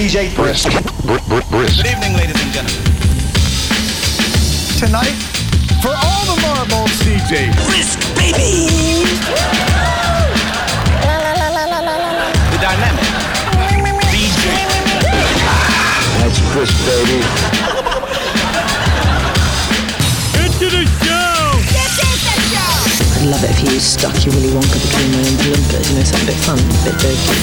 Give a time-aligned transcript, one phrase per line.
[0.00, 0.70] DJ Brisk.
[1.04, 1.76] Br- br- brisk.
[1.76, 2.84] Good evening, ladies and gentlemen.
[4.80, 5.12] Tonight,
[5.82, 9.04] for all the marbles, DJ Brisk, baby!
[12.48, 13.04] The dynamic.
[14.08, 14.56] DJ.
[16.16, 17.79] That's Brisk, baby.
[23.30, 26.26] Love it if you stuck your Willy Wonka between my own Olympus, you know, something
[26.26, 27.38] a bit fun, a bit dirty.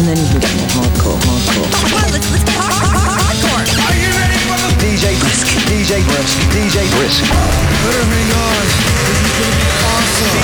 [0.00, 1.68] And then you can get more hardcore, hardcore.
[1.76, 3.60] Come let's, let's get hard, hard, hard, hardcore!
[3.60, 5.44] Are you ready for the DJ Brisk.
[5.68, 6.40] DJ Brisk.
[6.56, 7.20] DJ Brisk.
[7.20, 8.64] Better oh hang on.
[9.04, 10.40] This is gonna be awesome.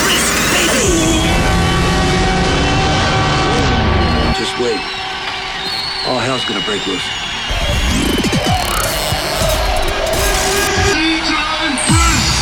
[0.00, 1.20] Brisk, baby!
[4.40, 4.95] Just wait.
[6.06, 7.02] All hell's gonna break loose.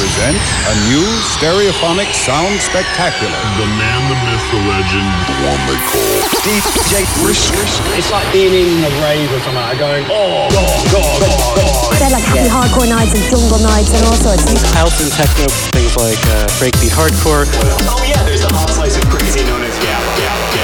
[0.05, 3.41] presents a new stereophonic sound spectacular.
[3.57, 5.09] The man, the myth, the legend.
[5.25, 6.13] The one they call
[6.45, 7.57] DJ Brisk.
[7.97, 11.99] It's like being in a rave or something, like going, oh, God, God, God, God.
[11.99, 14.45] They're like happy hardcore nights and jungle nights and all sorts.
[14.77, 17.49] House and techno, things like uh, breakbeat hardcore.
[17.89, 20.64] Oh yeah, there's a hot slice of crazy known as Gap, Gap, Gap,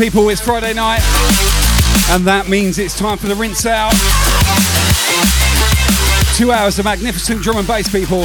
[0.00, 1.02] People, it's Friday night,
[2.08, 3.92] and that means it's time for the rinse out.
[6.36, 8.24] Two hours of magnificent drum and bass, people,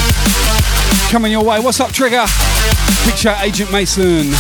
[1.11, 1.59] coming your way.
[1.59, 2.25] What's up, Trigger?
[3.17, 4.31] Shout, Agent Mason.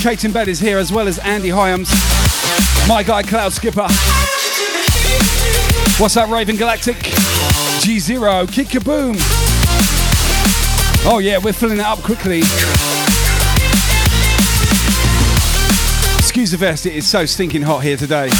[0.00, 1.90] Kate in bed is here, as well as Andy Hyams.
[2.86, 3.88] My guy, Cloud Skipper.
[6.00, 7.02] What's up, Raven Galactic?
[7.80, 9.16] G Zero, Kick Kaboom.
[11.04, 12.42] Oh, yeah, we're filling it up quickly.
[16.46, 18.30] The vest, it is so stinking hot here today.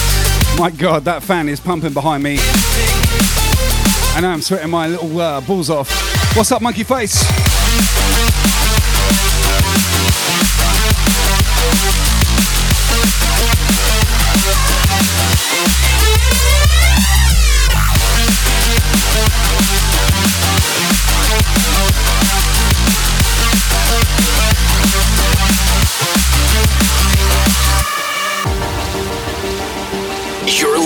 [0.56, 2.38] My god, that fan is pumping behind me.
[4.14, 5.90] I know I'm sweating my little uh, balls off.
[6.36, 7.26] What's up, monkey face?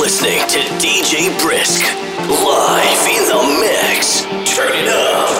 [0.01, 1.83] Listening to DJ Brisk,
[2.27, 4.23] live in the mix.
[4.51, 5.40] Turn it up.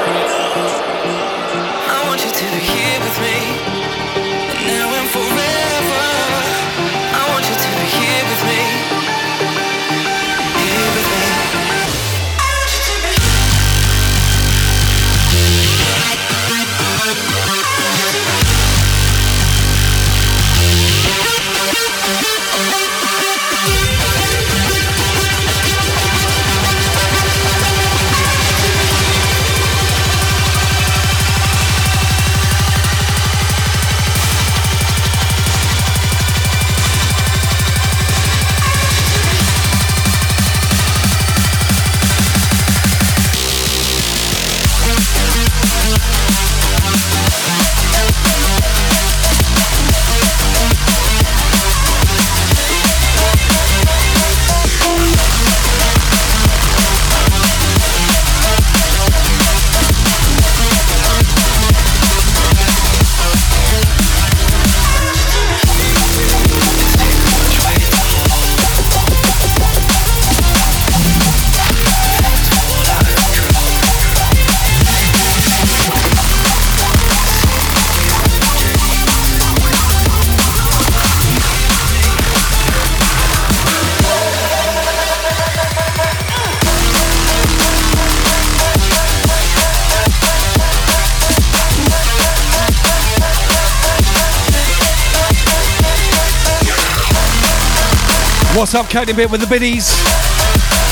[98.73, 99.91] What's up, Katie Bit with the biddies?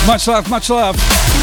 [0.04, 1.37] Much love, much love.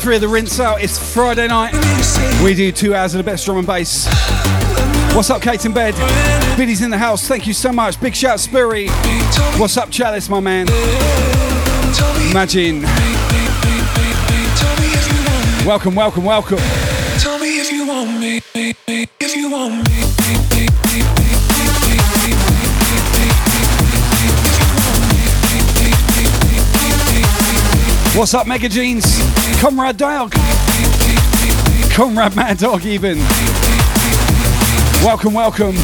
[0.00, 0.82] Three of the rinse out.
[0.82, 1.74] It's Friday night.
[2.42, 4.06] We do two hours of the best drum and bass.
[5.14, 5.94] What's up, Kate in bed?
[6.56, 7.28] Biddy's in the house.
[7.28, 8.00] Thank you so much.
[8.00, 8.88] Big shout, Spurry.
[9.58, 10.68] What's up, Chalice, my man?
[12.30, 12.80] Imagine.
[15.66, 16.58] Welcome, welcome, welcome.
[17.18, 18.40] Tell me if you want me.
[18.54, 20.00] If you want me.
[28.18, 29.29] What's up, Mega Jeans?
[29.60, 30.32] Comrade Dog.
[31.92, 33.18] Comrade Mad Dog, even.
[35.04, 35.74] Welcome, welcome.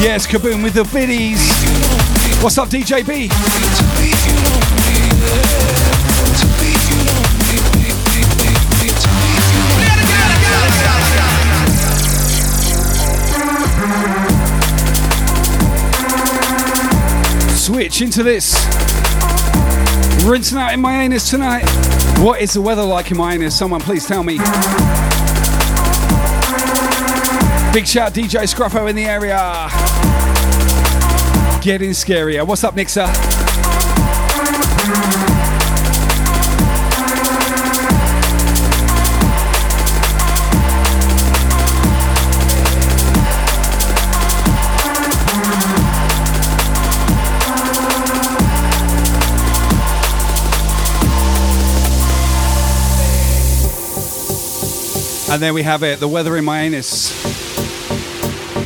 [0.00, 1.52] Yes, Kaboom with the biddies.
[2.42, 3.04] What's up, DJ
[17.64, 18.52] Switch into this.
[20.26, 21.64] Rinsing out in my anus tonight.
[22.18, 23.58] What is the weather like in my anus?
[23.58, 24.36] Someone please tell me.
[27.72, 29.70] Big shout DJ Scruffo in the area.
[31.62, 32.46] Getting scarier.
[32.46, 33.06] What's up, Nixer?
[55.34, 57.10] And there we have it, the weather in my anus.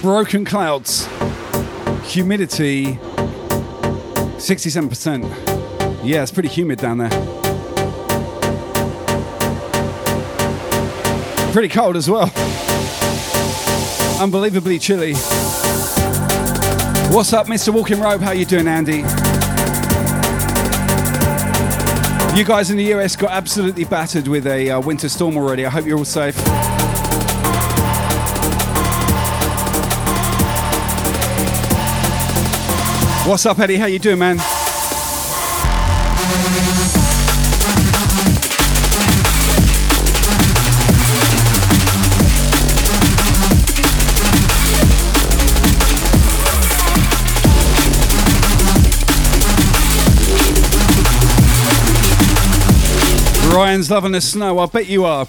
[0.03, 1.07] Broken clouds,
[2.05, 2.97] humidity
[4.37, 6.05] 67%.
[6.05, 7.09] Yeah, it's pretty humid down there.
[11.53, 12.31] Pretty cold as well.
[14.21, 15.15] Unbelievably chilly.
[17.15, 17.73] What's up, Mr.
[17.73, 18.21] Walking Robe?
[18.21, 19.05] How you doing, Andy?
[22.38, 25.66] You guys in the US got absolutely battered with a uh, winter storm already.
[25.66, 26.37] I hope you're all safe.
[33.26, 33.75] What's up, Eddie?
[33.75, 34.38] How you doing, man?
[53.59, 54.61] Ryan's loving the snow.
[54.61, 55.27] I bet you are.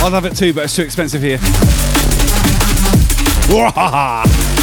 [0.00, 1.38] I love it too, but it's too expensive here.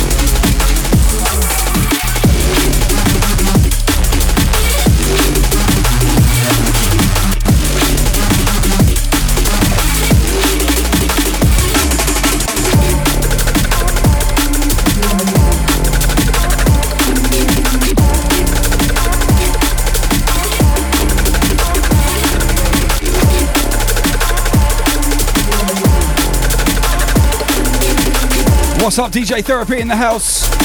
[28.89, 30.58] What's up, DJ Therapy in the house?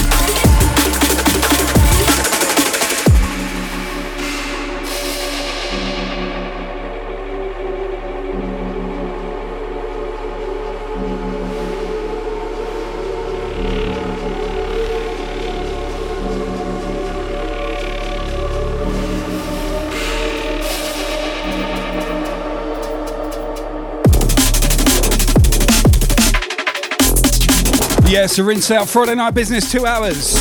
[28.24, 30.36] Yes, a rinse out Friday night business, two hours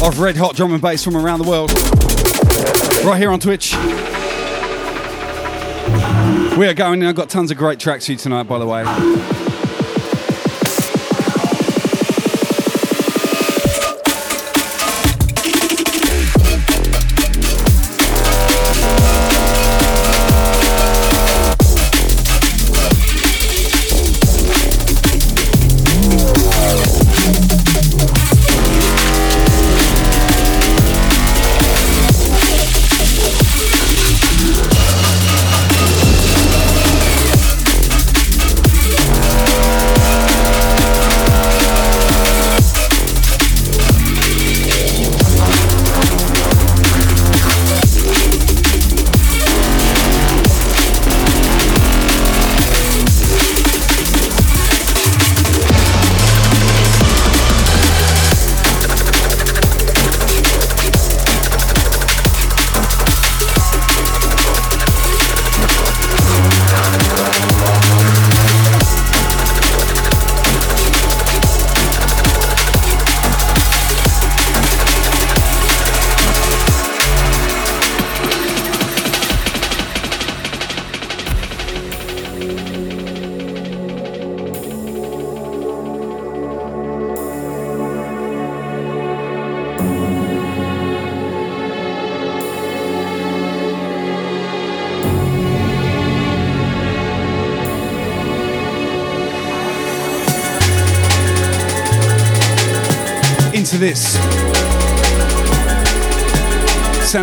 [0.00, 1.72] of red hot drum and bass from around the world.
[3.04, 3.74] Right here on Twitch.
[6.56, 9.33] We are going, I've got tons of great tracks for you tonight, by the way.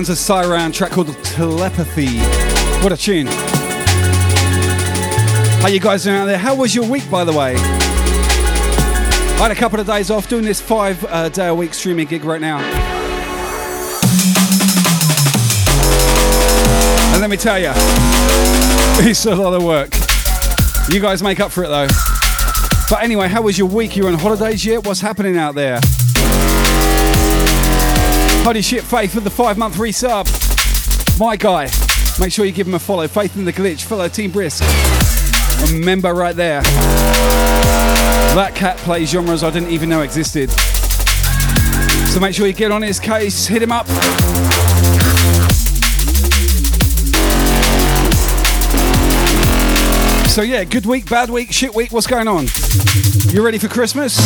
[0.10, 2.18] Of Syran track called Telepathy.
[2.84, 3.28] What a tune.
[5.62, 6.40] How you guys doing out there?
[6.40, 7.56] How was your week, by the way?
[7.56, 12.08] I had a couple of days off doing this five uh, day a week streaming
[12.08, 12.58] gig right now.
[17.12, 17.72] And let me tell you,
[19.08, 19.94] it's a lot of work.
[20.90, 21.88] You guys make up for it though.
[22.90, 23.96] But anyway, how was your week?
[23.96, 24.86] You on holidays yet?
[24.86, 25.80] What's happening out there?
[28.44, 30.28] Holy shit, Faith with the five month resub.
[31.20, 31.70] My guy.
[32.20, 33.08] Make sure you give him a follow.
[33.08, 33.84] Faith in the glitch.
[33.84, 34.64] Follow Team Brisk.
[35.72, 36.62] Remember right there.
[38.34, 40.50] That cat plays genres I didn't even know existed.
[42.10, 43.88] So make sure you get on his case, hit him up.
[50.28, 52.48] So yeah, good week, bad week, shit week, what's going on?
[53.34, 54.18] You ready for Christmas?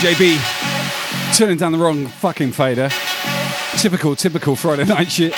[0.00, 2.88] DJB turning down the wrong fucking fader.
[3.76, 5.34] Typical, typical Friday night shit.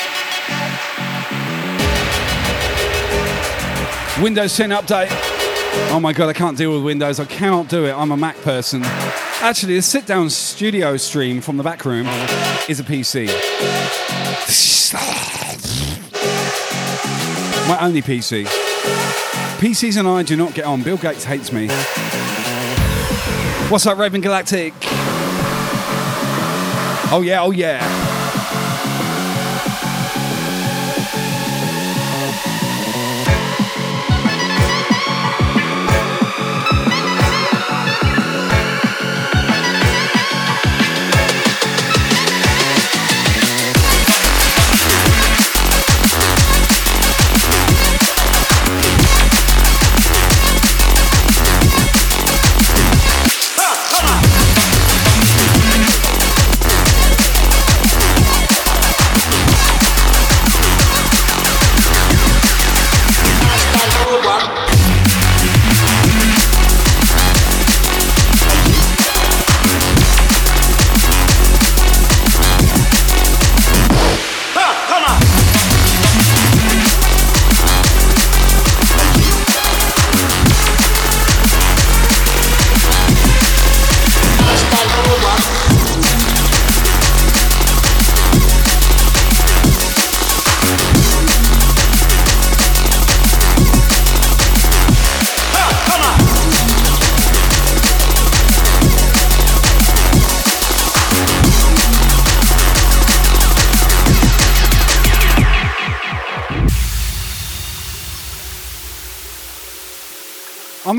[4.23, 5.09] Windows 10 update.
[5.91, 7.19] Oh my god, I can't deal with Windows.
[7.19, 7.93] I cannot do it.
[7.93, 8.83] I'm a Mac person.
[8.85, 12.07] Actually, the sit down studio stream from the back room
[12.69, 13.27] is a PC.
[17.69, 18.45] My only PC.
[19.59, 20.85] PCs and I do not get on.
[20.85, 21.69] Bill Gates hates me.
[23.73, 24.75] What's up, Raven Galactic?
[27.11, 28.02] Oh yeah, oh yeah.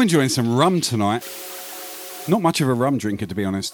[0.04, 1.28] Enjoying some rum tonight.
[2.28, 3.74] Not much of a rum drinker, to be honest.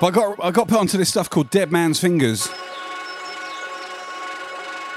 [0.00, 2.48] But I got I got put onto this stuff called Dead Man's Fingers.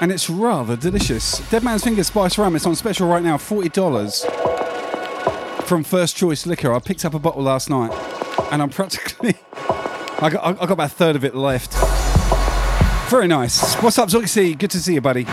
[0.00, 1.38] And it's rather delicious.
[1.48, 2.56] Dead Man's Fingers Spice Rum.
[2.56, 6.74] It's on special right now, $40 from First Choice Liquor.
[6.74, 7.90] I picked up a bottle last night
[8.52, 9.36] and I'm practically.
[10.18, 11.85] I got, I got about a third of it left.
[13.08, 13.74] Very nice.
[13.76, 14.58] What's up, Zoxy?
[14.58, 15.26] Good to see you, buddy.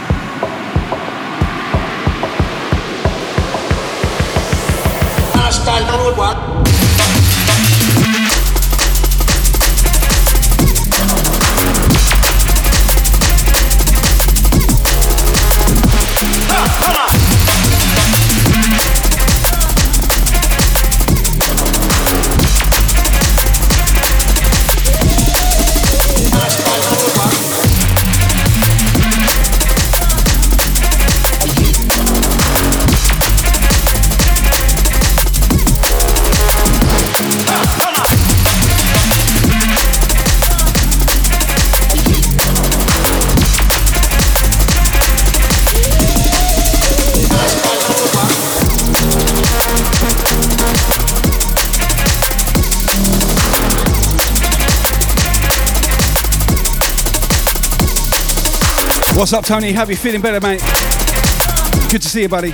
[59.24, 59.72] What's up, Tony?
[59.72, 60.60] How you feeling better, mate?
[61.90, 62.52] Good to see you, buddy.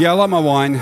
[0.00, 0.72] Yeah, I like my wine.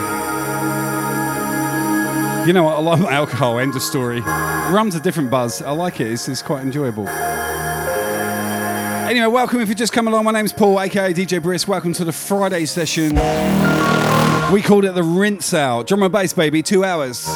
[2.46, 2.76] You know what?
[2.76, 3.59] I like my alcohol.
[3.59, 4.20] End of story.
[4.20, 5.61] Rum's a different buzz.
[5.61, 6.07] I like it.
[6.07, 7.09] It's, it's quite enjoyable.
[9.09, 10.22] Anyway, welcome if you just come along.
[10.22, 11.66] My name's Paul, aka DJ Brisk.
[11.66, 13.16] Welcome to the Friday session.
[14.52, 15.88] We called it the rinse out.
[15.88, 16.62] Drum and bass, baby.
[16.62, 17.26] Two hours.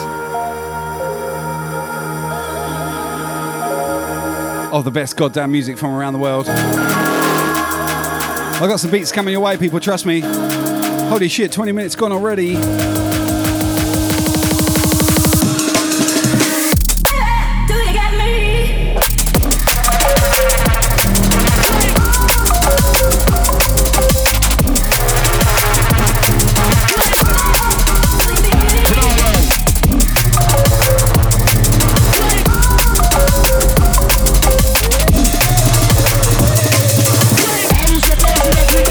[4.72, 6.48] Of the best goddamn music from around the world.
[6.48, 6.68] I've
[8.68, 9.80] got some beats coming your way, people.
[9.80, 10.22] Trust me.
[11.12, 12.55] Holy shit, 20 minutes gone already.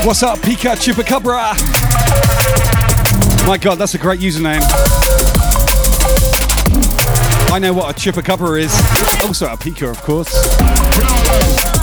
[0.06, 1.81] What's up, Pika Chupacabra?
[3.48, 4.62] My god, that's a great username.
[7.52, 8.74] I know what a chupacabra is.
[9.26, 11.81] Also a pika, of course.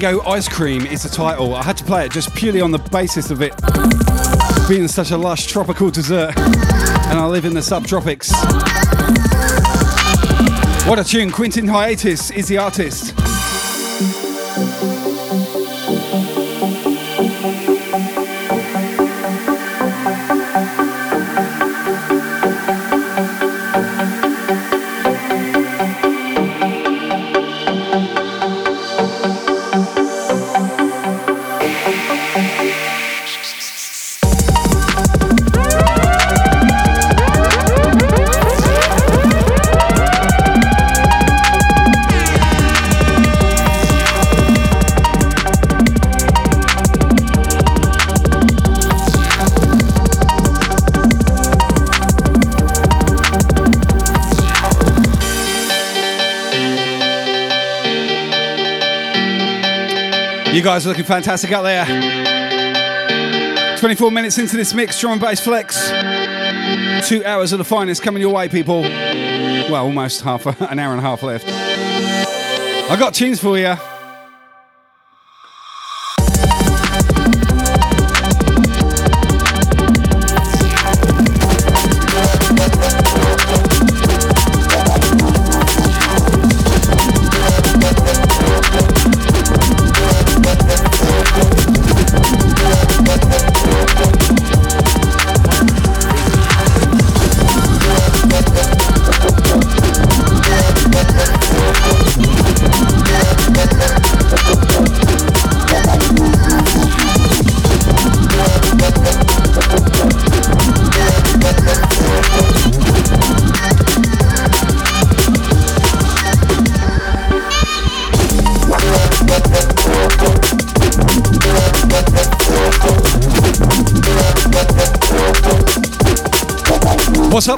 [0.00, 1.56] Mango Ice Cream is the title.
[1.56, 3.52] I had to play it just purely on the basis of it
[4.68, 8.30] being such a lush tropical dessert, and I live in the subtropics.
[10.88, 11.32] What a tune!
[11.32, 13.07] Quentin Hiatus is the artist.
[60.78, 61.84] Guys are looking fantastic out there.
[63.78, 65.88] 24 minutes into this mix, drum and bass flex.
[67.08, 68.82] Two hours of the finest coming your way, people.
[68.82, 71.48] Well, almost half an hour and a half left.
[71.48, 73.74] I got tunes for you.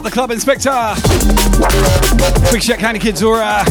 [0.00, 0.70] Up, the club inspector?
[2.50, 3.64] Big Shack Candy Kids Aura.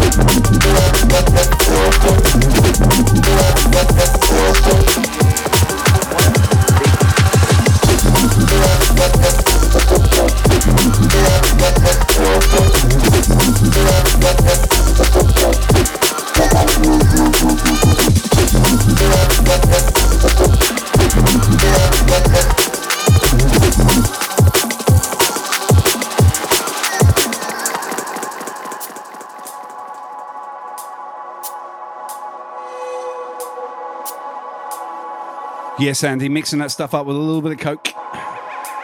[35.79, 37.93] Yes, Andy, mixing that stuff up with a little bit of Coke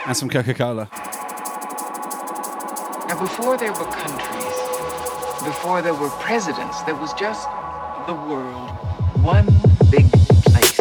[0.07, 0.87] and some Coca Cola.
[3.09, 4.55] Now, before there were countries,
[5.43, 7.49] before there were presidents, there was just
[8.07, 8.69] the world.
[9.21, 9.45] One
[9.91, 10.09] big
[10.45, 10.79] place.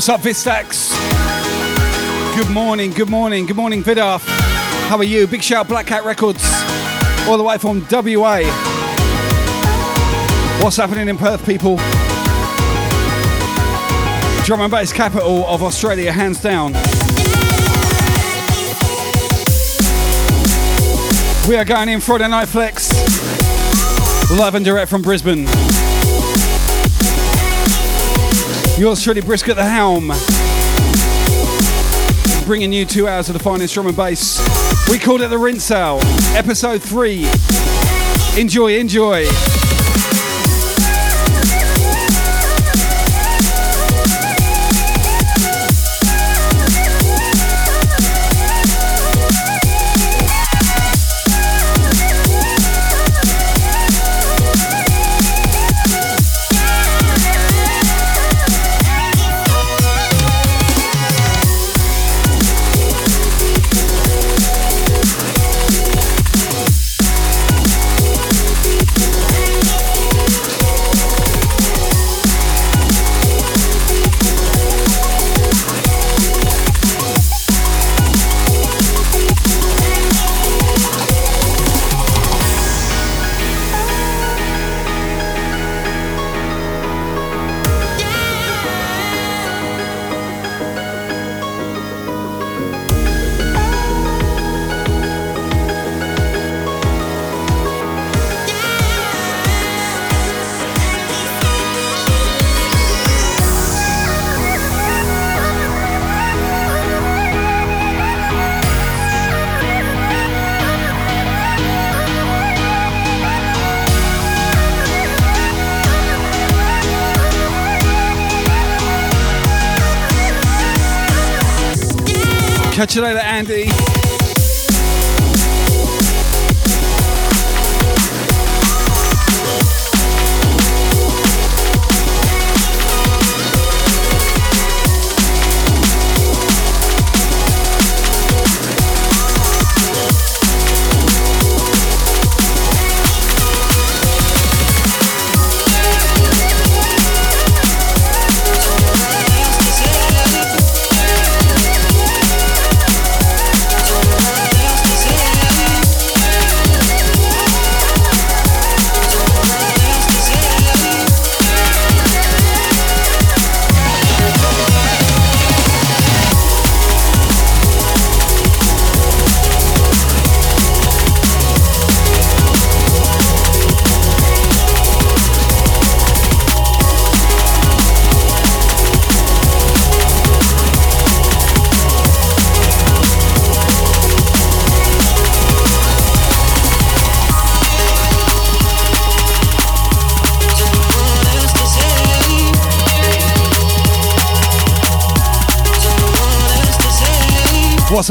[0.00, 0.88] What's up, Vistax?
[2.34, 4.18] Good morning, good morning, good morning, Vidar.
[4.18, 5.26] How are you?
[5.26, 6.42] Big shout, Black Cat Records,
[7.28, 8.40] all the way from WA.
[10.62, 11.76] What's happening in Perth, people?
[14.46, 16.72] Drum and bass capital of Australia, hands down.
[21.46, 22.90] We are going in Friday Night Flex,
[24.30, 25.46] live and direct from Brisbane.
[28.80, 30.10] Yours truly, Brisk at the Helm.
[32.46, 34.40] Bringing you two hours of the finest drum and bass.
[34.88, 36.02] We called it the Rinse Out,
[36.34, 37.26] episode three.
[38.40, 39.26] Enjoy, enjoy.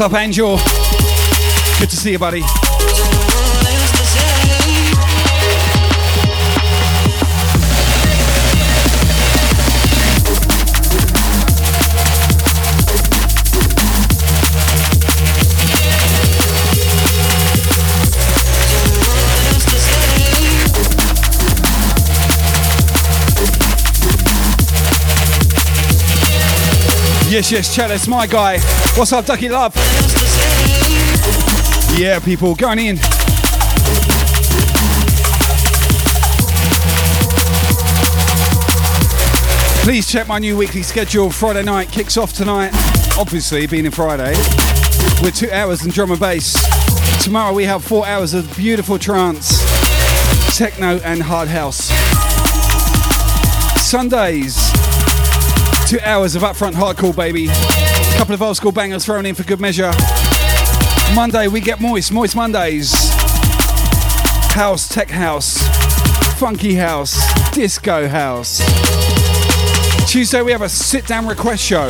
[0.00, 0.56] What's up, Angel?
[1.78, 2.40] Good to see you, buddy.
[27.40, 28.58] Yes, yes, Chalice, my guy.
[28.98, 29.74] What's up, Ducky Love?
[31.98, 32.98] Yeah, people, going in.
[39.82, 41.30] Please check my new weekly schedule.
[41.30, 42.72] Friday night kicks off tonight.
[43.18, 44.36] Obviously, being a Friday,
[45.22, 46.52] with two hours in drum and bass.
[47.24, 49.64] Tomorrow we have four hours of beautiful trance,
[50.58, 51.88] techno, and hard house.
[53.80, 54.59] Sundays,
[55.90, 57.48] two hours of upfront hardcore, baby.
[57.48, 59.90] A couple of old school bangers thrown in for good measure.
[61.16, 62.92] Monday we get moist, moist Mondays.
[64.52, 65.58] House, tech house,
[66.38, 67.18] funky house,
[67.52, 68.58] disco house.
[70.08, 71.88] Tuesday we have a sit down request show.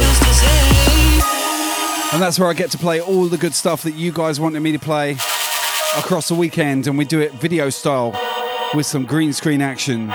[2.15, 4.61] And that's where I get to play all the good stuff that you guys wanted
[4.61, 5.19] me to play
[5.99, 6.87] across the weekend.
[6.87, 8.19] And we do it video style
[8.73, 10.11] with some green screen action.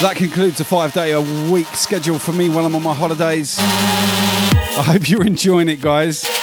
[0.00, 3.56] That concludes a five day a week schedule for me while I'm on my holidays.
[3.58, 6.37] I hope you're enjoying it, guys.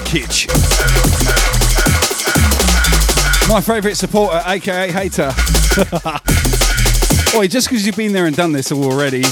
[0.00, 0.46] Kitch?
[3.48, 5.32] My favourite supporter, aka hater.
[7.36, 9.22] Oi, just because you've been there and done this already.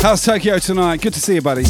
[0.00, 1.00] How's Tokyo tonight?
[1.00, 1.64] Good to see you, buddy.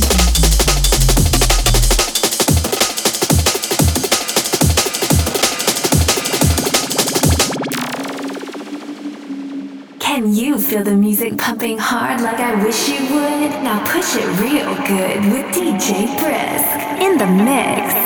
[10.01, 13.51] Can you feel the music pumping hard like I wish you would?
[13.62, 18.03] Now push it real good with DJ Brisk in the mix.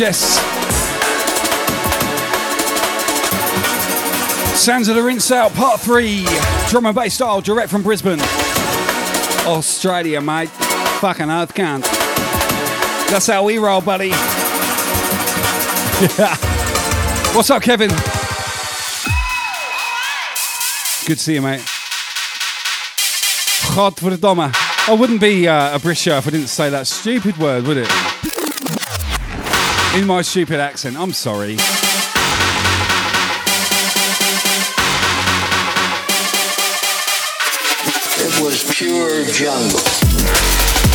[0.00, 0.40] Yes.
[4.58, 6.24] Sounds of the Rinse Out, part three.
[6.68, 8.18] Drum and bass style, direct from Brisbane.
[9.46, 10.48] Australia, mate.
[11.00, 11.84] Fucking earth can't.
[13.10, 14.08] That's how we roll, buddy.
[14.08, 14.14] Yeah.
[17.34, 17.90] What's up, Kevin?
[21.06, 21.60] Good to see you, mate.
[23.76, 24.88] God for the Godverdomme.
[24.88, 28.09] I wouldn't be uh, a British if I didn't say that stupid word, would it?
[29.96, 30.96] In my stupid accent.
[30.96, 31.54] I'm sorry.
[38.22, 40.89] It was pure jungle.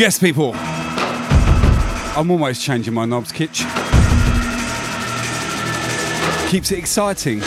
[0.00, 0.52] Yes, people.
[2.16, 3.58] I'm almost changing my knobs, Kitch.
[6.48, 7.42] Keeps it exciting.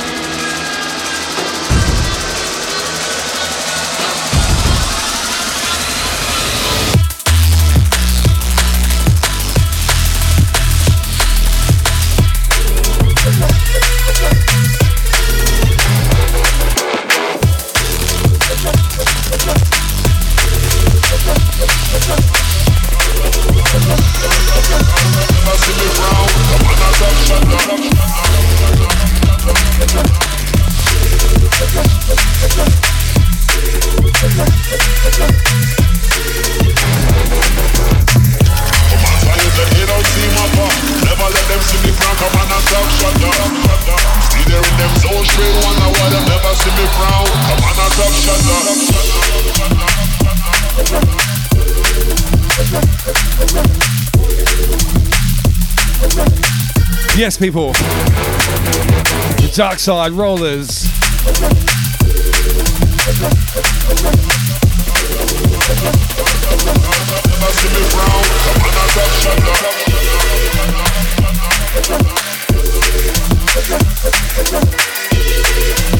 [57.43, 57.73] People.
[57.73, 60.85] The Dark Side Rollers.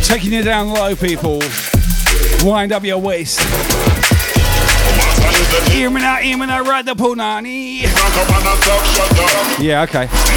[0.02, 1.42] Taking you down low, people.
[2.46, 3.42] Wind up your waist.
[5.70, 7.82] Hear me now, hear me now, ride the punani.
[9.60, 10.08] Yeah, okay.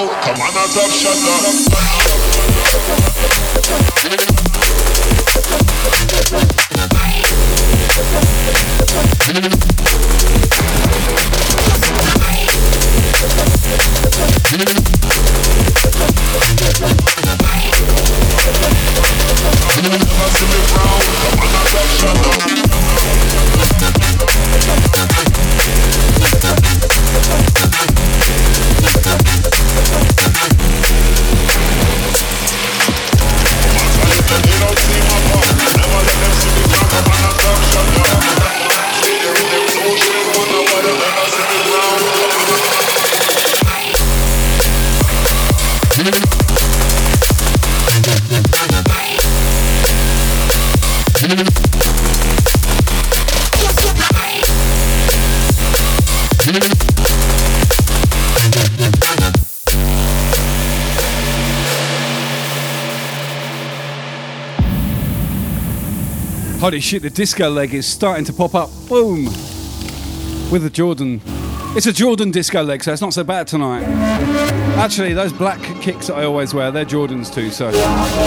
[0.00, 1.99] Come on, a top shot.
[66.70, 68.70] Holy shit, the disco leg is starting to pop up.
[68.88, 69.24] Boom!
[70.52, 71.20] With a Jordan.
[71.74, 73.82] It's a Jordan disco leg, so it's not so bad tonight.
[74.78, 77.72] Actually, those black kicks that I always wear, they're Jordans too, so.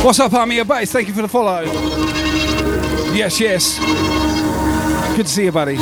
[0.03, 0.91] What's up, Army of Bass?
[0.91, 1.61] Thank you for the follow.
[3.13, 3.79] Yes, yes.
[5.15, 5.77] Good to see you, buddy.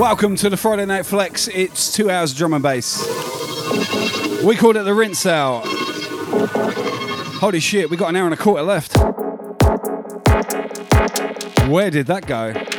[0.00, 1.48] Welcome to the Friday Night Flex.
[1.48, 3.06] It's two hours drum and bass.
[4.42, 5.64] We called it the rinse out.
[7.40, 8.96] Holy shit, we got an hour and a quarter left.
[11.70, 12.69] Where did that go?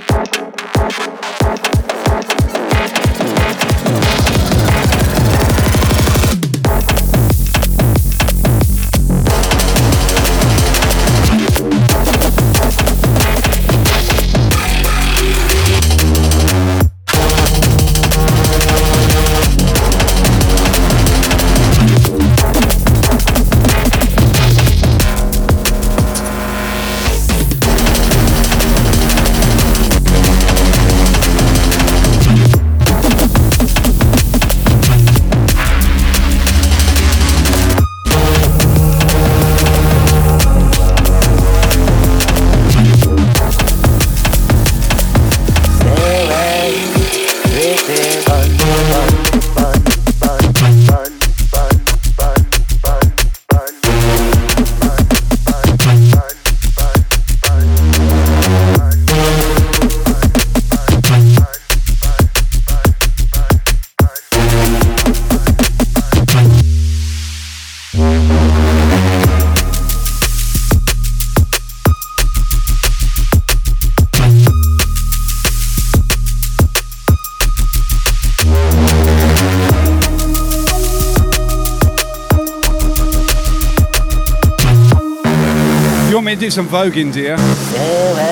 [86.51, 87.37] Some voguing, dear?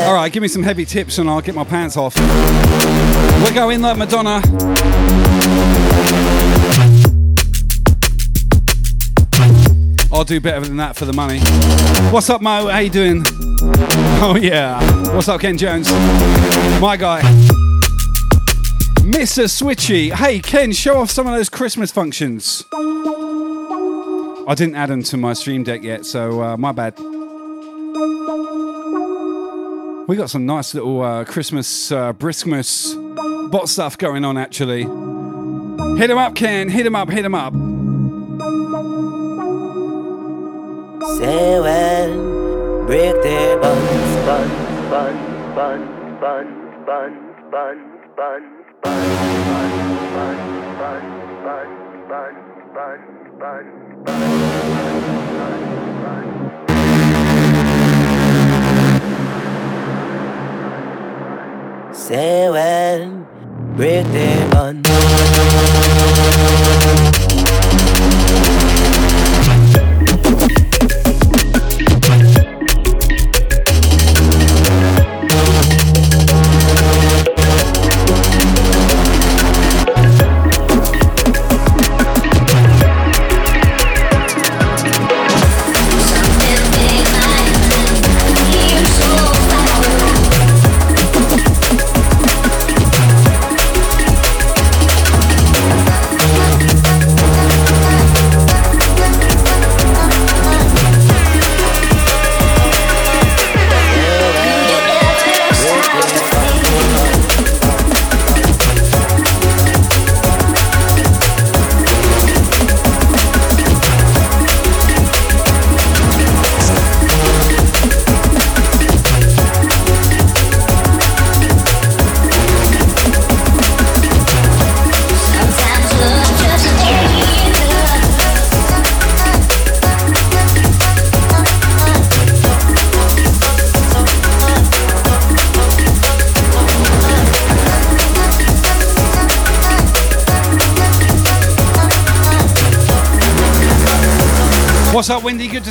[0.06, 2.18] All right, give me some heavy tips and I'll get my pants off.
[2.18, 4.42] We're going like Madonna.
[10.12, 11.40] I'll do better than that for the money.
[12.12, 12.68] What's up, Mo?
[12.68, 13.24] How you doing?
[14.22, 14.82] Oh yeah.
[15.16, 15.90] What's up, Ken Jones?
[16.82, 17.22] My guy.
[19.06, 19.46] Mr.
[19.48, 20.12] Switchy.
[20.12, 22.66] Hey, Ken, show off some of those Christmas functions.
[24.46, 27.00] I didn't add them to my stream deck yet, so uh, my bad.
[30.10, 32.96] We got some nice little uh, Christmas uh, briskmas
[33.52, 34.82] bot stuff going on actually.
[36.00, 36.68] Hit him up, Ken.
[36.68, 37.12] Hit him up.
[37.12, 37.54] Hit him up.
[41.20, 44.50] Say when break their buns, bun,
[44.90, 45.16] bun,
[45.54, 45.86] bun,
[46.20, 46.48] bun,
[46.88, 47.14] bun,
[47.52, 47.78] bun,
[48.18, 48.50] bun,
[48.82, 49.06] bun,
[49.46, 49.68] bun,
[50.16, 50.38] bun,
[51.54, 51.70] bun,
[52.10, 52.34] bun,
[52.74, 53.00] bun,
[53.38, 54.39] bun, bun,
[62.10, 63.28] Say when
[63.78, 64.82] break the bun.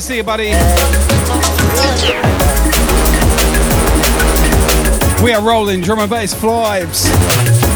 [0.09, 0.47] See you, buddy.
[5.23, 7.68] We are rolling drum and bass vibes.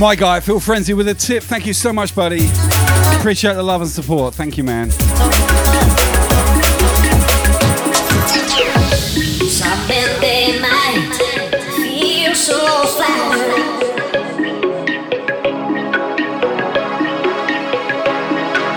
[0.00, 1.42] My guy, Phil Frenzy with a tip.
[1.42, 2.48] Thank you so much, buddy.
[3.18, 4.34] Appreciate the love and support.
[4.34, 4.90] Thank you, man.
[4.90, 5.02] Some
[10.22, 11.10] they might
[11.76, 13.40] feel so fine.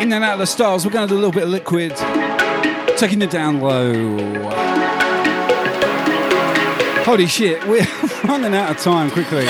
[0.02, 1.96] In and out of the stars, we're going to do a little bit of liquid.
[2.98, 4.18] Taking it down low.
[7.06, 7.88] Holy shit, we're
[8.26, 9.48] running out of time quickly.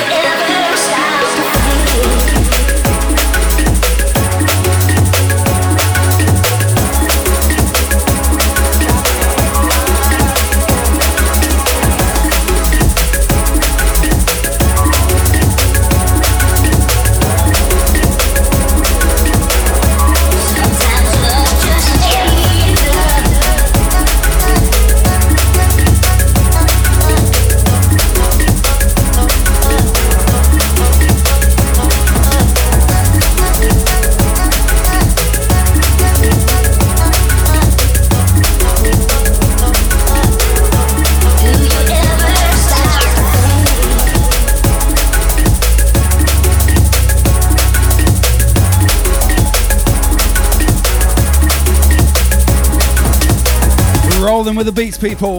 [54.44, 55.36] Rolling with the beats, people.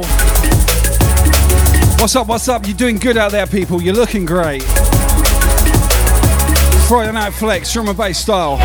[2.01, 2.27] What's up?
[2.27, 2.67] What's up?
[2.67, 3.83] You're doing good out there, people.
[3.83, 4.63] You're looking great.
[6.89, 8.57] Friday Night Flex, drum and bass style.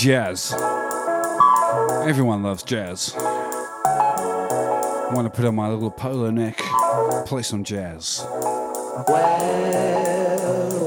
[0.00, 0.54] Jazz.
[2.08, 3.12] Everyone loves jazz.
[3.14, 6.56] I want to put on my little polo neck,
[7.26, 8.24] play some jazz.
[9.06, 10.79] color.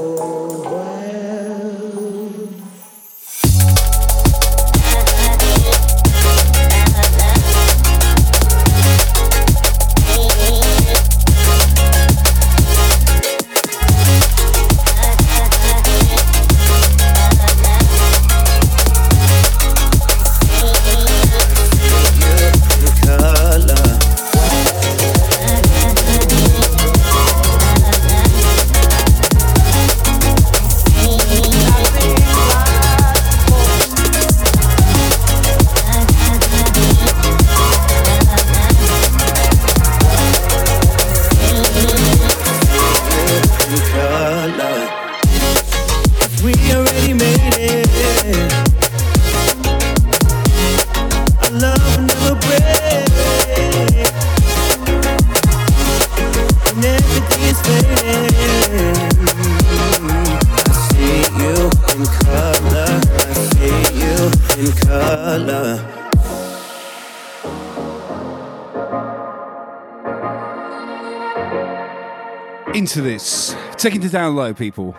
[74.14, 74.94] Down low, people.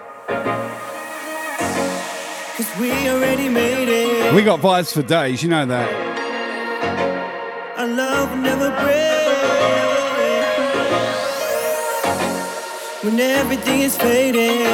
[2.78, 4.34] We already made it.
[4.36, 5.90] We got vibes for days, you know that.
[7.78, 9.06] Our love never break.
[13.06, 14.68] When everything is fading,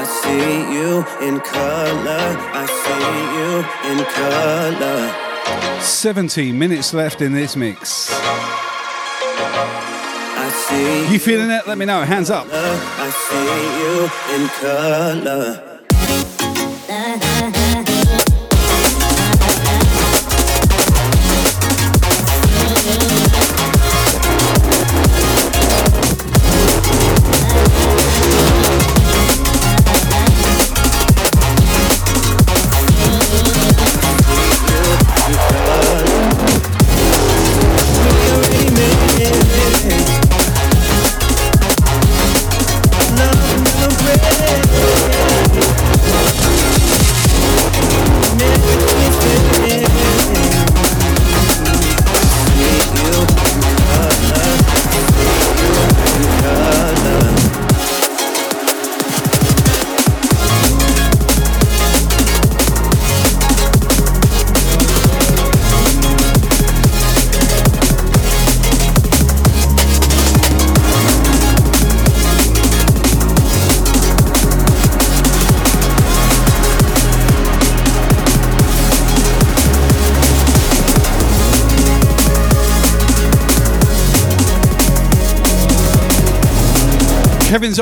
[0.00, 2.26] I see you in color.
[2.60, 3.98] I see you in
[5.80, 5.80] color.
[5.80, 8.11] 17 minutes left in this mix.
[11.12, 11.66] You feeling it?
[11.66, 12.02] Let me know.
[12.02, 12.46] Hands up.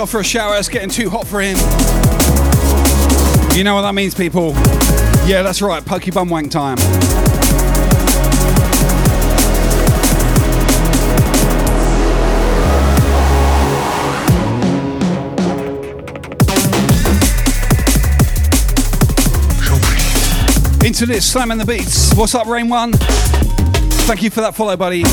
[0.00, 0.56] Off for a shower.
[0.56, 1.56] It's getting too hot for him.
[3.56, 4.52] You know what that means, people?
[5.28, 5.84] Yeah, that's right.
[5.84, 6.78] Pokey bum wank time.
[20.82, 22.14] Into this, slamming the beats.
[22.14, 22.92] What's up, Rain One?
[22.92, 25.04] Thank you for that follow, buddy.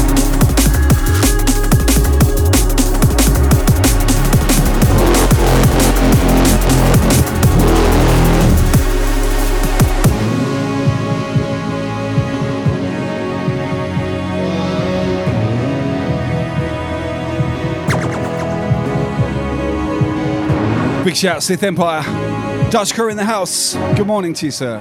[21.08, 22.04] Big shout, Sith Empire.
[22.70, 23.76] Dutch crew in the house.
[23.96, 24.78] Good morning to you, sir.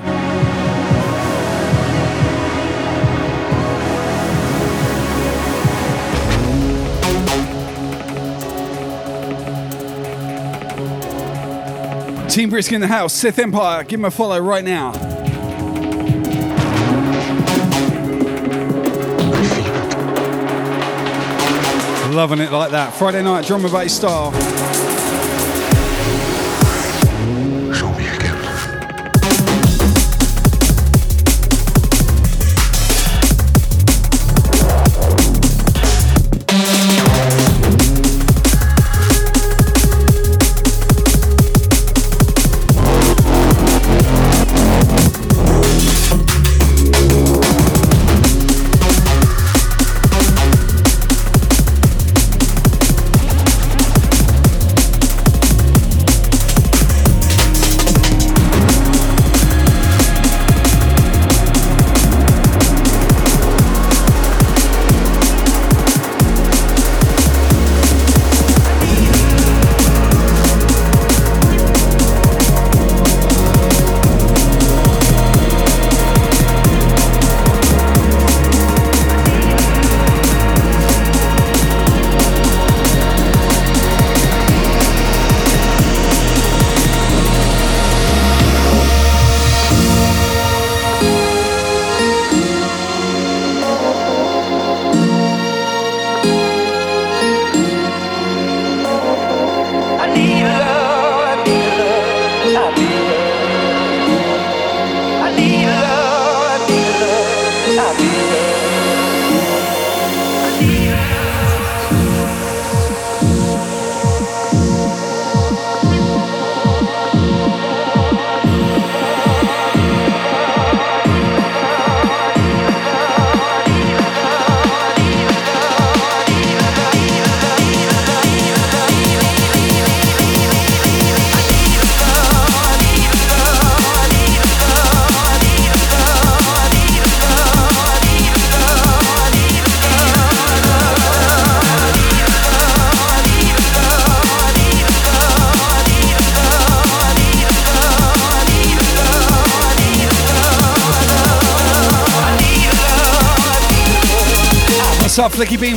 [12.29, 13.85] Team Brisk in the house, Sith Empire.
[13.85, 14.91] Give him a follow right now.
[22.11, 22.93] Loving it like that.
[22.95, 24.66] Friday night drum and bass style.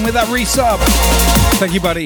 [0.09, 0.79] With that resub?
[1.59, 2.05] Thank you, buddy.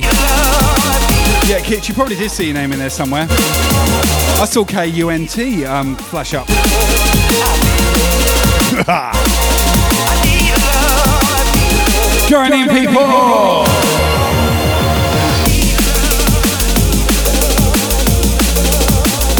[1.49, 3.27] Yeah, Kitch, you probably did see your name in there somewhere.
[3.29, 6.45] I saw K U N T um, flash up.
[12.27, 13.63] Join in, people.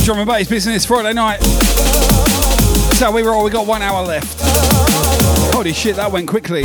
[0.05, 1.43] Drum and bass business Friday night.
[2.93, 3.43] So we roll.
[3.43, 4.39] We got one hour left.
[5.53, 6.64] Holy shit, that went quickly.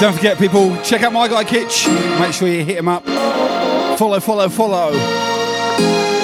[0.00, 1.88] Don't forget, people, check out my guy Kitch.
[2.20, 3.04] Make sure you hit him up.
[3.98, 4.92] Follow, follow, follow.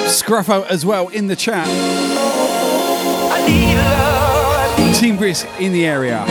[0.07, 1.67] Scruffo as well in the chat.
[4.95, 6.23] Team Brisk in the area.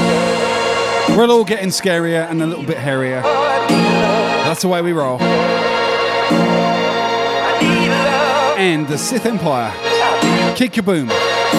[1.11, 3.21] We're all getting scarier and a little bit hairier.
[3.21, 5.21] That's the way we roll.
[8.57, 9.71] And the Sith Empire.
[10.57, 11.11] Kick Kaboom.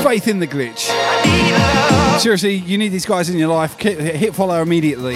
[0.01, 0.89] Faith in the glitch.
[2.19, 3.79] Seriously, you need these guys in your life.
[3.79, 5.13] Hit follow immediately.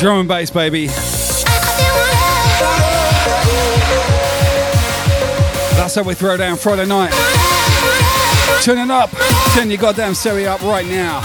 [0.00, 0.86] Drum and bass, baby.
[5.76, 7.12] That's how we throw down Friday night.
[8.62, 9.10] Turn it up.
[9.52, 11.20] Turn your goddamn stereo up right now.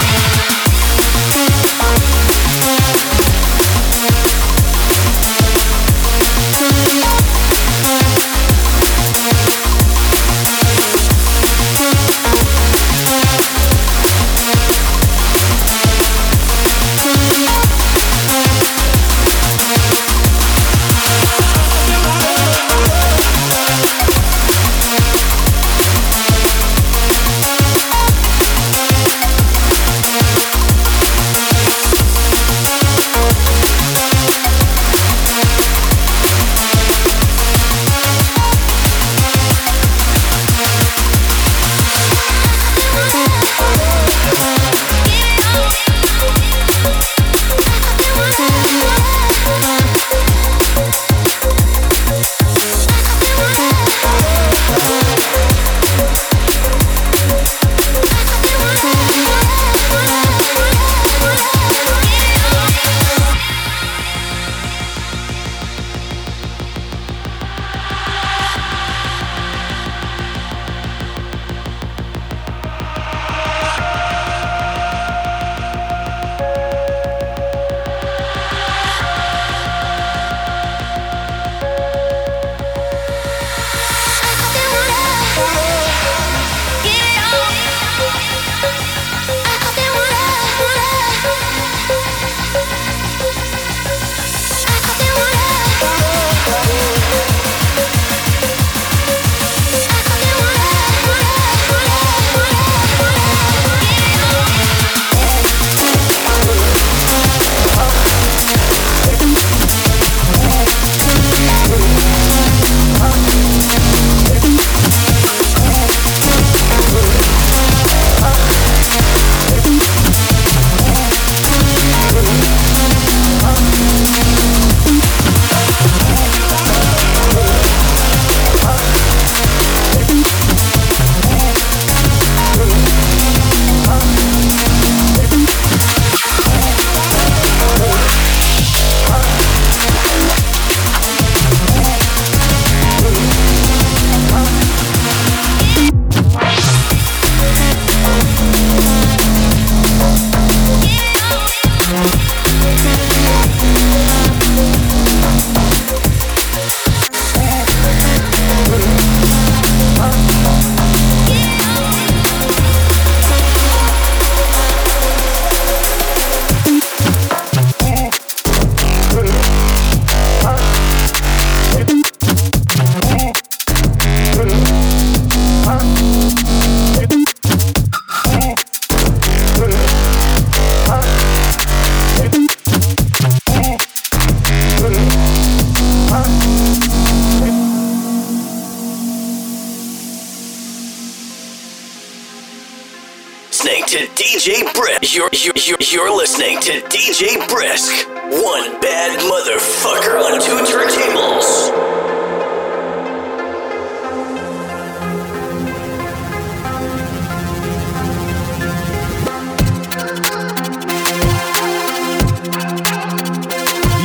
[196.75, 198.05] to DJ Brisk.
[198.09, 201.71] One bad motherfucker on two turntables.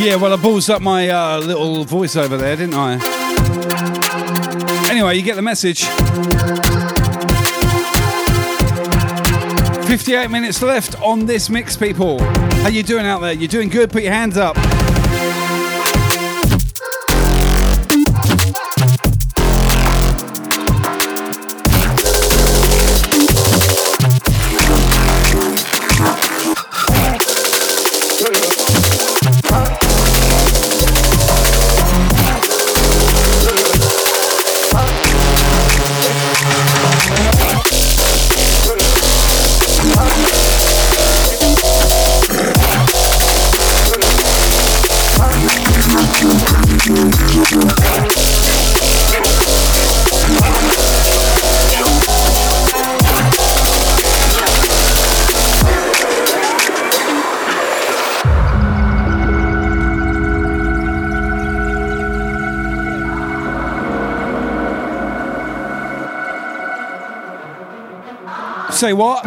[0.01, 2.99] Yeah, well, I balls up my uh, little voiceover there, didn't I?
[4.91, 5.85] Anyway, you get the message.
[9.91, 12.21] 58 minutes left on this mix, people.
[12.63, 13.33] How you doing out there?
[13.33, 13.91] You doing good?
[13.91, 14.55] Put your hands up.
[68.81, 69.23] Say what?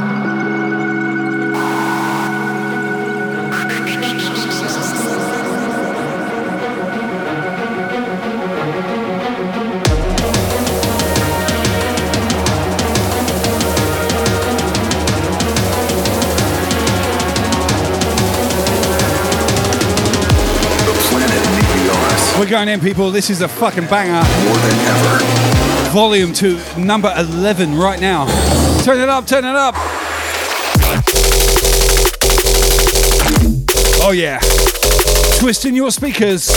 [22.39, 23.11] We're going in, people.
[23.11, 24.23] This is a fucking banger.
[25.91, 28.62] Volume 2, number 11 right now.
[28.83, 29.75] Turn it up, turn it up.
[34.05, 34.39] Oh, yeah.
[35.39, 36.49] Twisting your speakers.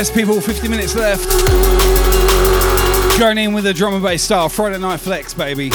[0.00, 1.28] Yes, people, 50 minutes left.
[3.18, 4.48] Going in with a drum and bass style.
[4.48, 5.68] Friday Night Flex, baby.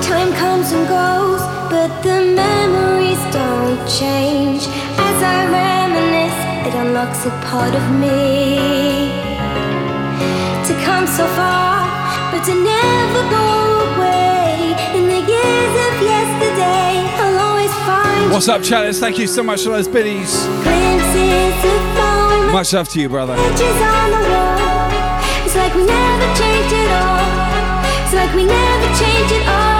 [0.00, 4.62] Time comes and goes, but the memories don't change.
[4.96, 9.10] As I reminisce, it unlocks a part of me.
[10.68, 13.63] To come so far, but to never go
[17.84, 18.98] What's up, chatters?
[18.98, 20.46] Thank you so much for those biddies.
[20.46, 22.52] glimpses of home.
[22.52, 23.34] Much love to you, brother.
[23.38, 23.60] It's
[25.54, 28.04] like we never changed at all.
[28.04, 29.73] It's like we never changed at all.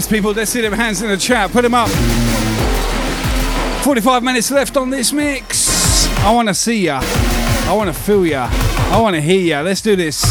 [0.00, 1.52] Yes, people, let's see them hands in the chat.
[1.52, 1.90] Put them up.
[3.84, 6.06] 45 minutes left on this mix.
[6.20, 7.00] I want to see ya.
[7.02, 8.48] I want to feel ya.
[8.50, 9.60] I want to hear ya.
[9.60, 10.24] Let's do this.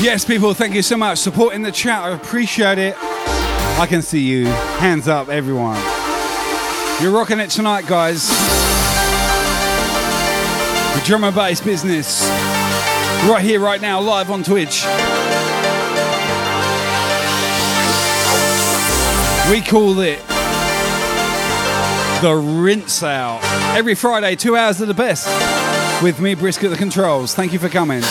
[0.00, 1.18] Yes, people, thank you so much.
[1.18, 2.94] Supporting the chat, I appreciate it.
[2.98, 4.46] I can see you.
[4.46, 5.76] Hands up, everyone.
[7.02, 8.28] You're rocking it tonight, guys.
[10.94, 12.26] The drum and bass business.
[13.28, 14.84] Right here, right now, live on Twitch.
[19.50, 20.27] We call it
[22.20, 23.40] the rinse out.
[23.76, 25.26] Every Friday, two hours of the best
[26.02, 27.34] with me, Brisk at the controls.
[27.34, 28.02] Thank you for coming.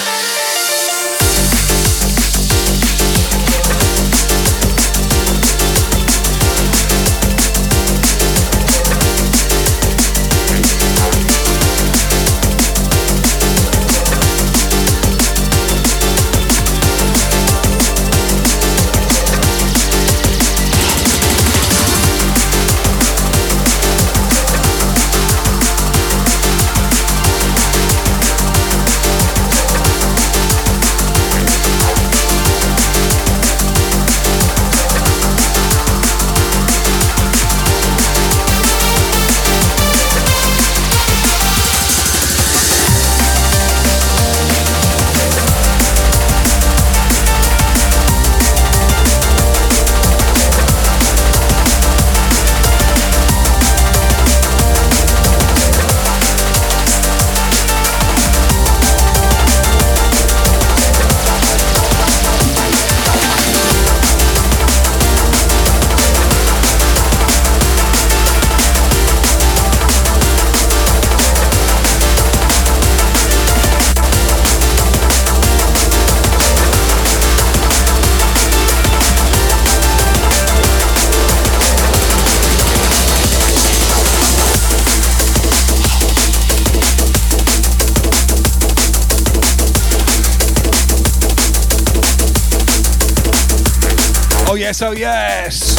[94.77, 95.75] Yes, oh yes.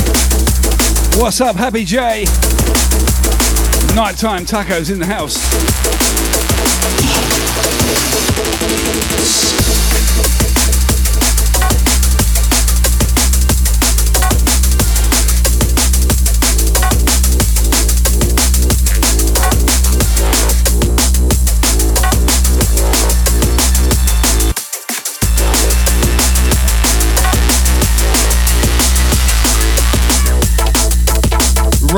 [1.17, 2.25] What's up, Happy J?
[3.95, 5.78] Nighttime tacos in the house.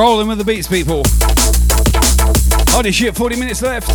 [0.00, 1.02] Rolling with the beats, people.
[2.70, 3.90] Holy shit, 40 minutes left.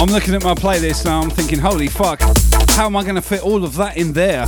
[0.00, 2.20] I'm looking at my playlist now, I'm thinking, holy fuck,
[2.70, 4.42] how am I going to fit all of that in there?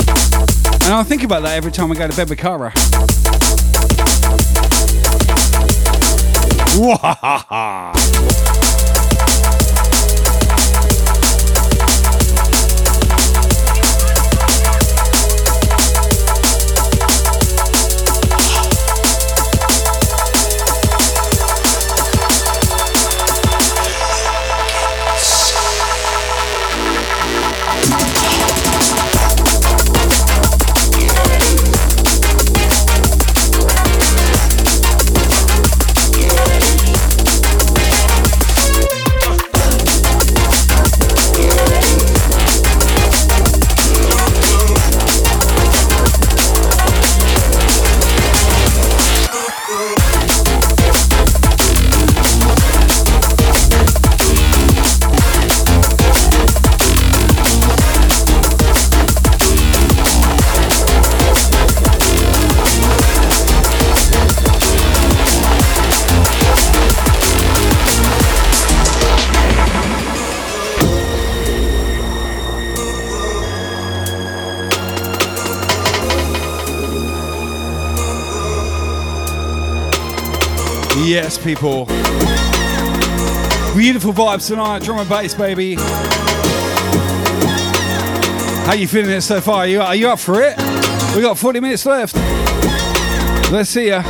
[0.84, 2.72] And I think about that every time I go to bed with Cara.
[81.12, 81.84] Yes, people.
[83.76, 85.74] Beautiful vibes tonight, drum and bass, baby.
[88.64, 89.56] How you feeling it so far?
[89.56, 90.56] Are you, are you up for it?
[91.14, 92.16] We got 40 minutes left.
[93.52, 94.02] Let's see ya.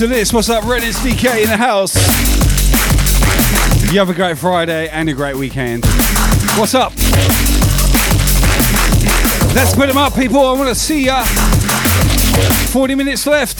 [0.00, 1.94] Into this, what's up, Reddit's DK in the house?
[3.92, 5.84] You have a great Friday and a great weekend.
[6.56, 6.94] What's up?
[9.54, 10.38] Let's put them up, people.
[10.38, 11.22] I want to see ya.
[12.72, 13.59] 40 minutes left.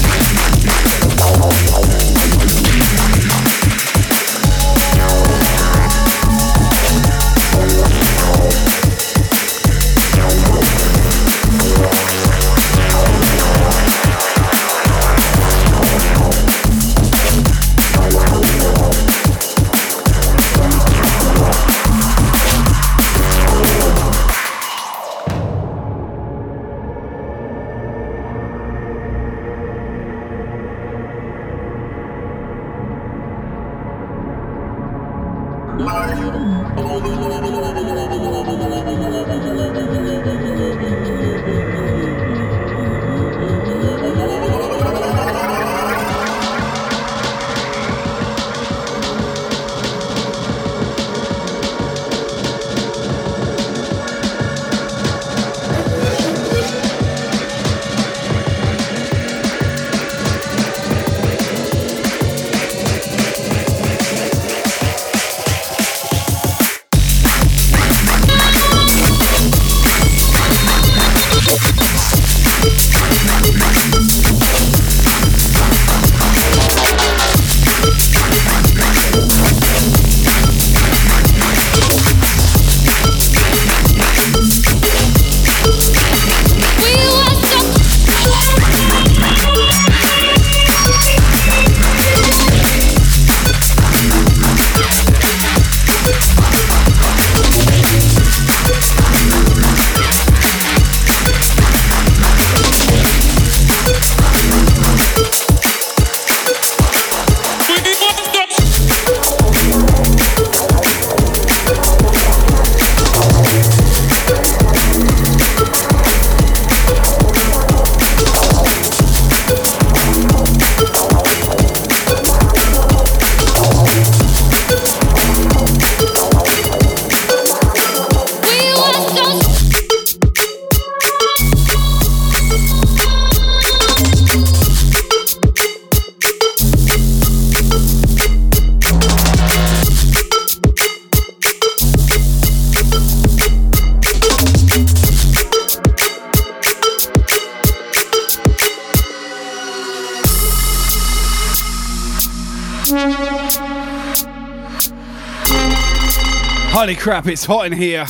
[157.20, 158.06] Crap, it's hot in here.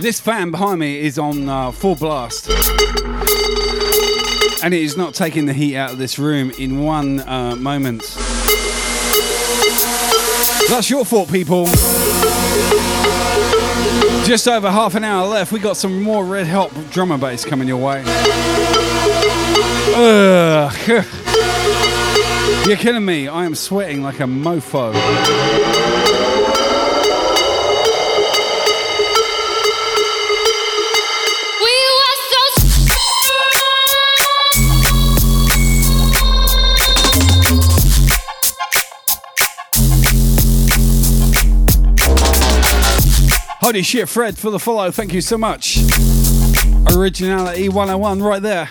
[0.00, 2.50] This fan behind me is on uh, full blast.
[4.60, 8.02] And it is not taking the heat out of this room in one uh, moment.
[10.68, 11.66] That's your fault, people.
[14.26, 15.52] Just over half an hour left.
[15.52, 18.02] We got some more red hot drum and bass coming your way.
[19.94, 20.72] Ugh.
[22.66, 23.28] You're killing me.
[23.28, 25.85] I am sweating like a mofo.
[43.66, 44.92] Holy shit, Fred, for the follow.
[44.92, 45.78] Thank you so much.
[46.94, 48.68] Originality 101 right there.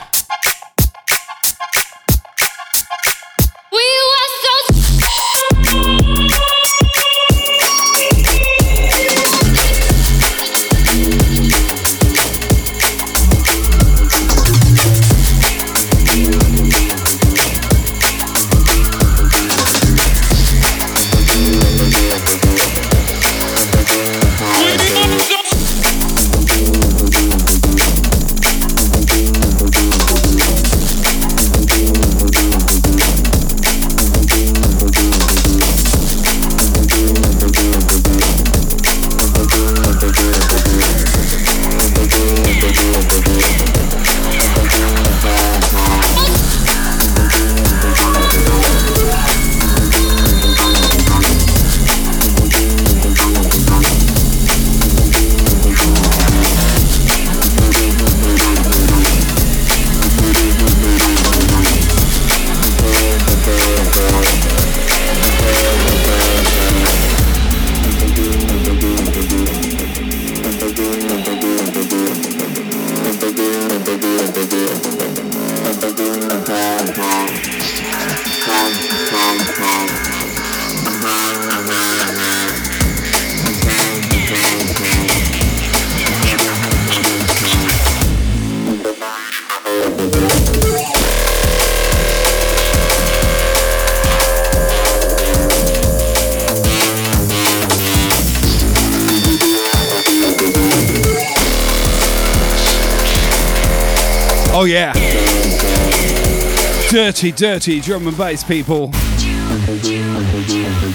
[107.16, 108.88] Dirty, dirty drum and bass people.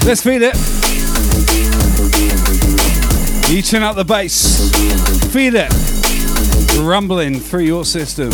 [0.05, 0.55] Let's feel it.
[3.51, 4.71] You turn up the bass.
[5.33, 5.73] Feel it.
[6.79, 8.29] Rumbling through your system.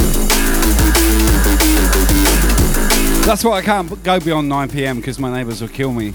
[3.25, 6.11] That's why I can't go beyond 9 pm because my neighbours will kill me.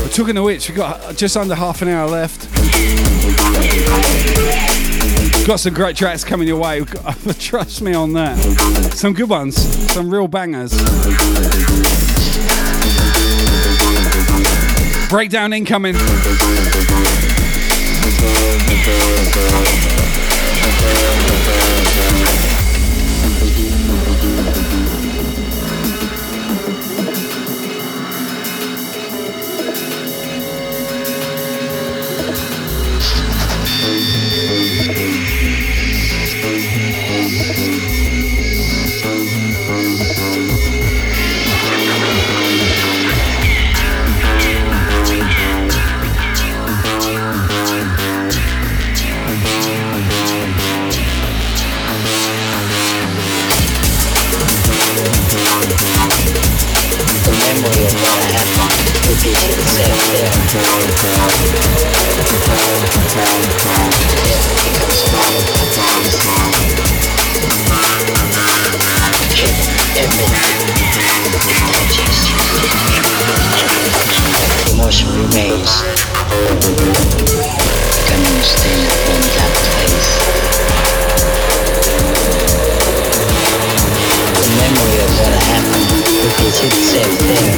[0.00, 2.48] We're talking of which, we've got just under half an hour left.
[5.46, 6.84] Got some great tracks coming your way.
[7.38, 8.38] Trust me on that.
[8.94, 9.56] Some good ones,
[9.92, 10.72] some real bangers.
[15.10, 15.96] Breakdown incoming.
[74.92, 75.72] Emotion remains.
[78.08, 80.10] Coming to stand from that place.
[84.36, 87.56] The memory of what happened repeats itself there.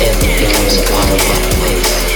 [0.00, 2.13] Death becomes a part of that place.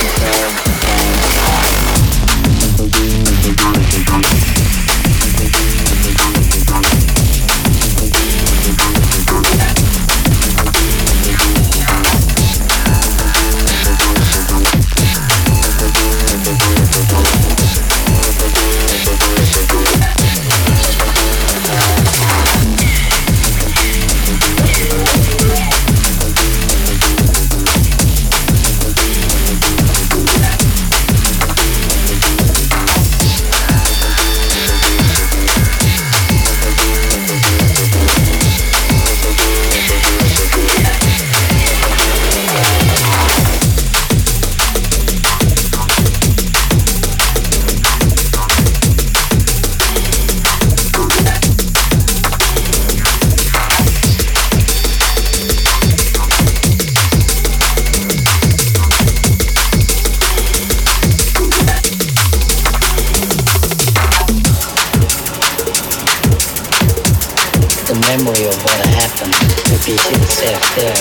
[68.65, 69.35] What happened
[69.71, 70.99] repeats itself there.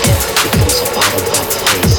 [0.00, 1.96] Death becomes a part of that place.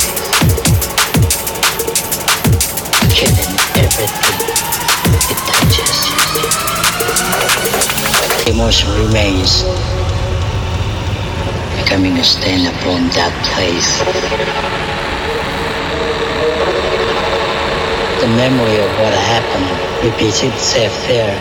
[3.14, 4.38] Killing everything
[5.30, 5.98] it touches.
[8.48, 9.64] Emotion remains.
[11.84, 13.90] Becoming a stain upon that place.
[18.22, 19.70] The memory of what happened
[20.04, 21.38] repeats itself there.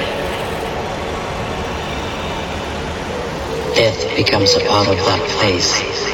[3.74, 3.85] Death
[4.16, 6.05] becomes a part of that place.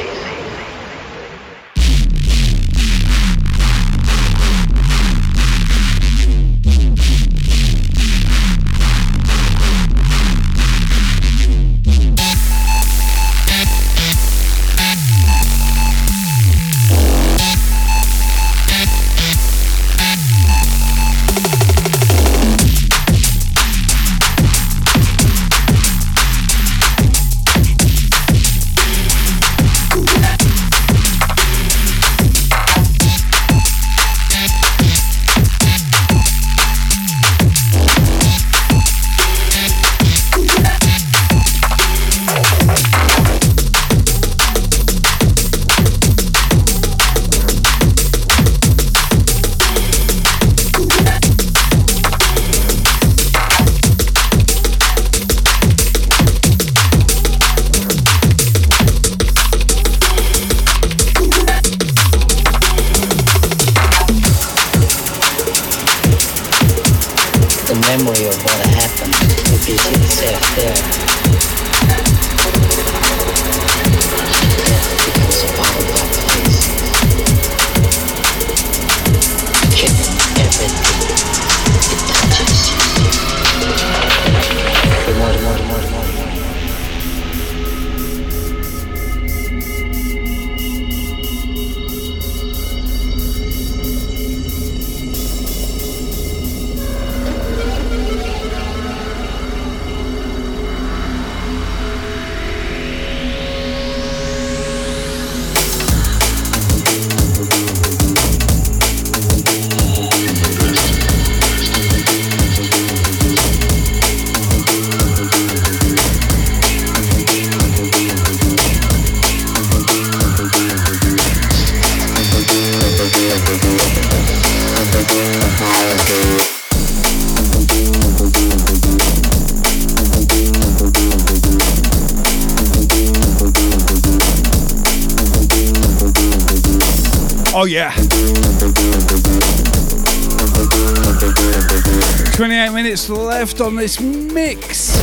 [143.61, 144.95] On this mix.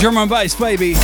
[0.00, 0.94] And bass, baby.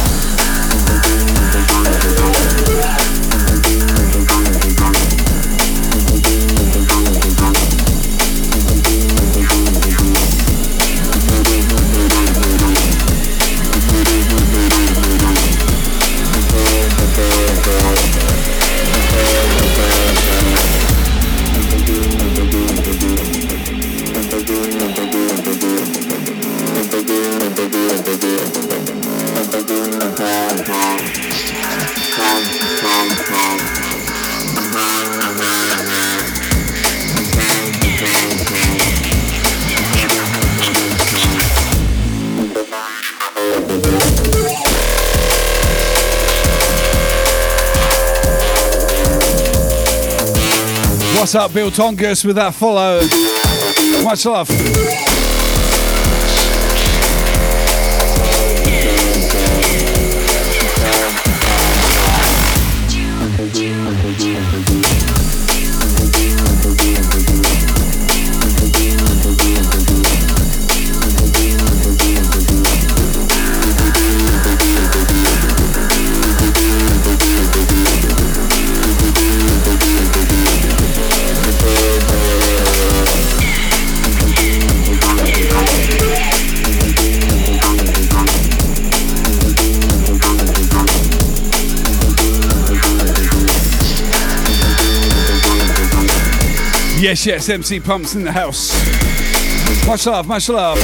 [51.35, 53.01] Up, Bill Tongus, with that follow?
[54.05, 55.04] Much love.
[97.27, 98.71] Yes, MC Pumps in the house.
[99.87, 100.79] Much love, much love.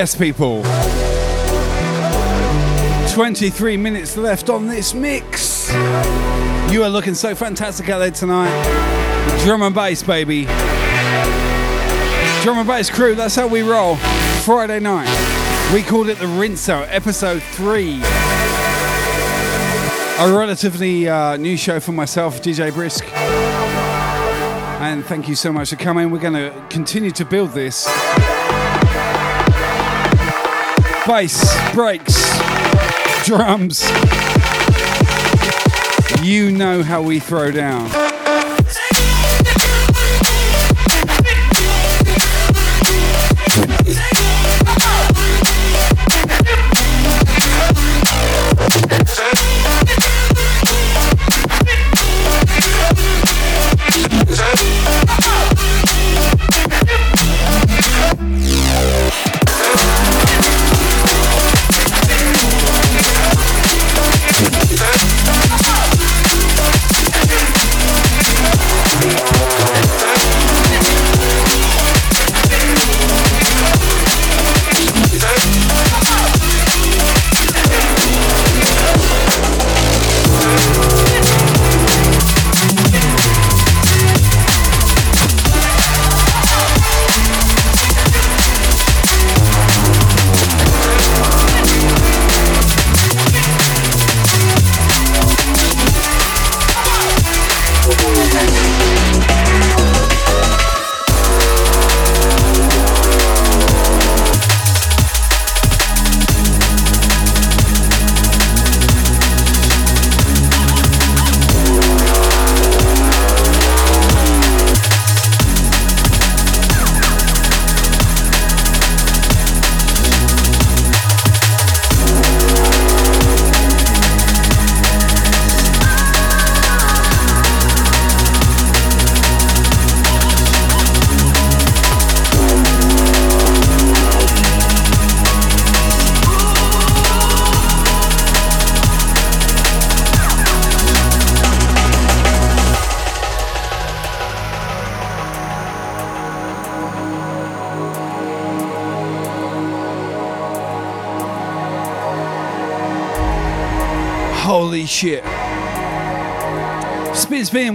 [0.00, 0.62] Yes, people.
[3.12, 5.70] 23 minutes left on this mix.
[6.72, 8.48] You are looking so fantastic out there tonight.
[9.44, 10.44] Drum and bass, baby.
[12.42, 13.96] Drum and bass crew, that's how we roll.
[14.42, 15.70] Friday night.
[15.74, 17.96] We called it the Rinse Out, episode 3.
[20.18, 23.04] A relatively uh, new show for myself, DJ Brisk.
[24.80, 26.10] And thank you so much for coming.
[26.10, 27.86] We're going to continue to build this.
[31.10, 32.38] Bass, breaks,
[33.24, 33.82] drums.
[36.22, 38.19] You know how we throw down.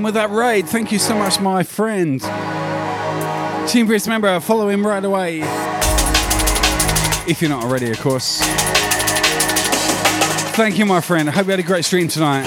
[0.06, 0.68] With that raid.
[0.68, 2.22] Thank you so much, my friend.
[3.68, 5.40] Team Priest member, follow him right away.
[7.28, 8.40] If you're not already, of course.
[10.56, 11.28] Thank you, my friend.
[11.28, 12.46] I hope you had a great stream tonight.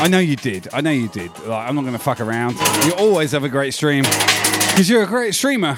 [0.00, 0.68] I know you did.
[0.72, 1.36] I know you did.
[1.40, 2.56] Like, I'm not going to fuck around.
[2.84, 5.74] You always have a great stream because you're a great streamer.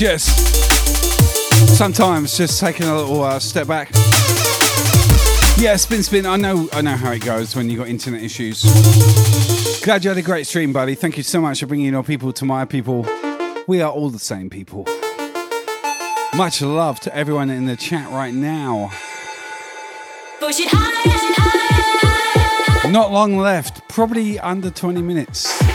[0.00, 1.76] Yes, yes.
[1.76, 3.90] Sometimes just taking a little uh, step back.
[5.58, 6.24] Yeah, spin, spin.
[6.24, 8.62] I know, I know how it goes when you got internet issues.
[9.82, 10.94] Glad you had a great stream, buddy.
[10.94, 13.06] Thank you so much for bringing your people to my people.
[13.66, 14.86] We are all the same people.
[16.34, 18.90] Much love to everyone in the chat right now.
[20.38, 21.10] Push it higher.
[22.90, 25.69] Not long left, probably under 20 minutes.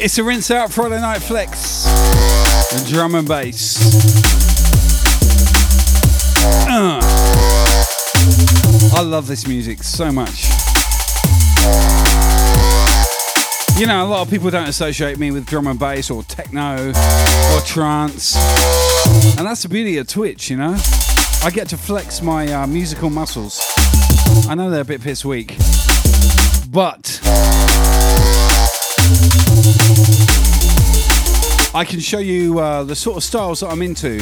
[0.00, 1.84] It's a rinse out Friday Night Flex.
[2.88, 3.76] Drum and bass.
[6.68, 7.00] Uh.
[8.94, 10.44] I love this music so much.
[13.76, 16.90] You know, a lot of people don't associate me with drum and bass or techno
[16.90, 18.36] or trance.
[19.36, 20.76] And that's the beauty of Twitch, you know?
[21.42, 23.60] I get to flex my uh, musical muscles.
[24.48, 25.56] I know they're a bit piss weak,
[26.70, 27.20] but
[31.74, 34.12] I can show you uh, the sort of styles that I'm into.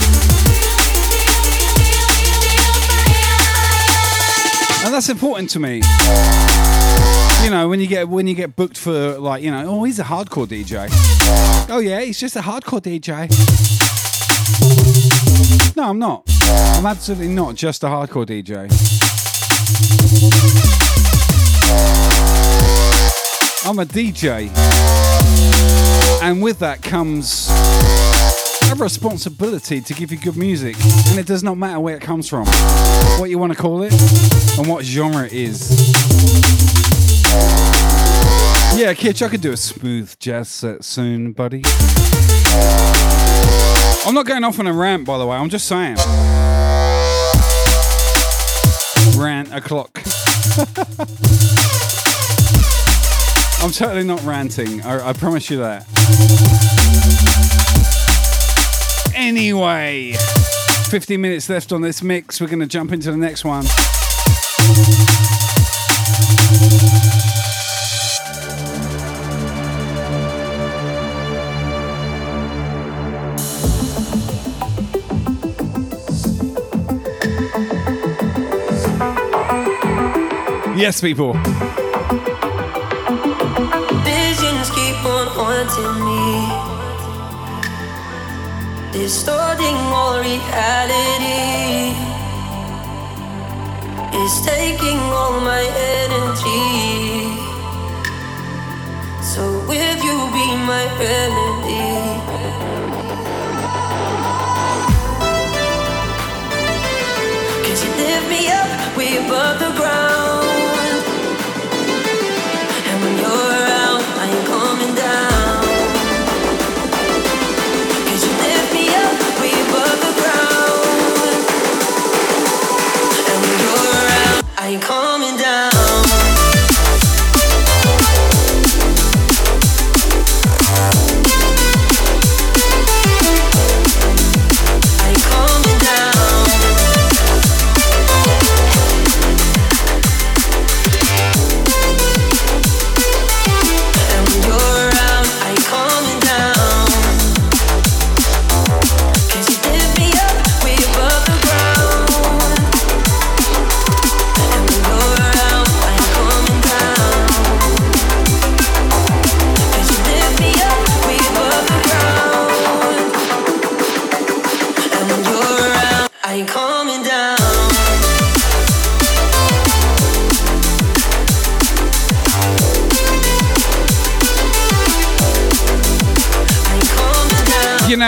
[4.84, 5.80] And that's important to me.
[7.44, 10.00] You know, when you get when you get booked for like, you know, oh, he's
[10.00, 10.88] a hardcore DJ.
[11.70, 13.30] Oh yeah, he's just a hardcore DJ.
[15.76, 16.24] No, I'm not.
[16.76, 18.64] I'm absolutely not just a hardcore DJ.
[23.64, 24.95] I'm a DJ.
[26.26, 27.48] And with that comes
[28.68, 30.74] a responsibility to give you good music.
[31.08, 32.46] And it does not matter where it comes from,
[33.20, 33.92] what you want to call it,
[34.58, 35.70] and what genre it is.
[38.76, 41.62] Yeah, Kitch, I could do a smooth jazz set soon, buddy.
[44.04, 45.94] I'm not going off on a rant, by the way, I'm just saying.
[49.16, 50.02] Rant o'clock.
[53.58, 55.86] I'm totally not ranting, I, I promise you that.
[59.14, 60.12] Anyway,
[60.88, 62.40] 15 minutes left on this mix.
[62.40, 63.64] We're going to jump into the next one.
[80.76, 81.34] Yes, people.
[85.66, 86.22] Haunting me,
[88.92, 91.94] distorting all reality.
[94.18, 95.64] It's taking all my
[96.02, 97.36] energy.
[99.22, 101.86] So if you be my remedy.
[107.64, 110.15] Cause you lift me up way above the ground.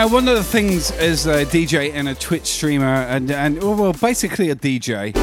[0.00, 3.74] Know, one of the things as a DJ and a Twitch streamer, and, and oh,
[3.74, 5.16] well, basically a DJ,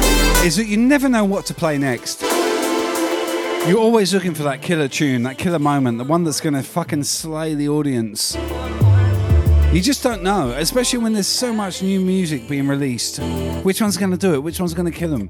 [0.44, 2.20] is that you never know what to play next.
[3.66, 6.62] You're always looking for that killer tune, that killer moment, the one that's going to
[6.62, 8.36] fucking slay the audience.
[9.72, 13.18] You just don't know, especially when there's so much new music being released.
[13.62, 14.42] Which one's going to do it?
[14.42, 15.28] Which one's going to kill them?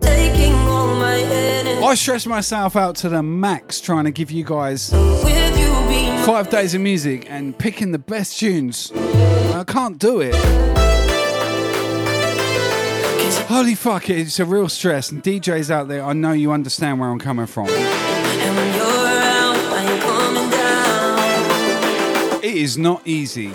[1.86, 1.86] Taking all my energy.
[1.86, 6.10] I stress myself out to the max trying to give you guys With you be
[6.10, 8.92] my five days of music and picking the best tunes.
[8.92, 10.34] I can't do it.
[13.48, 15.12] Holy fuck, it's a real stress.
[15.12, 17.68] And DJs out there, I know you understand where I'm coming from.
[17.68, 20.02] And when you're around, I ain't.
[22.44, 23.52] It is not easy.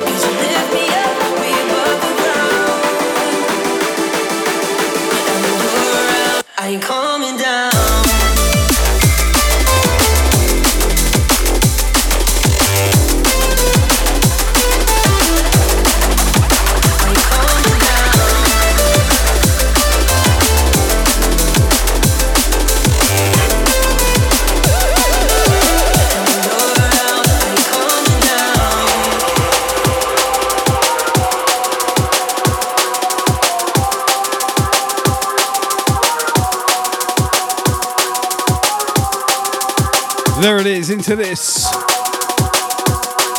[41.02, 41.66] Into this.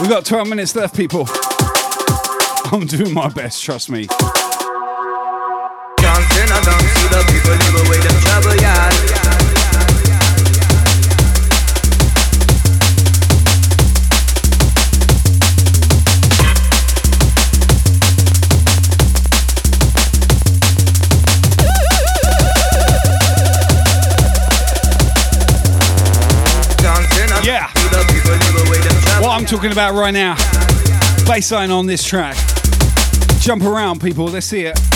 [0.00, 1.28] We've got 12 minutes left, people.
[2.72, 4.08] I'm doing my best, trust me.
[29.52, 30.34] Talking about right now.
[31.26, 32.38] Bassline on this track.
[33.38, 34.24] Jump around, people.
[34.24, 34.91] Let's see it.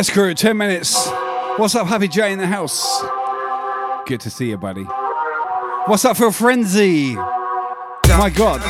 [0.00, 1.10] Yes, crew, 10 minutes.
[1.58, 3.02] What's up, Happy J in the house?
[4.06, 4.84] Good to see you, buddy.
[5.84, 7.16] What's up, Phil Frenzy?
[8.08, 8.62] My God.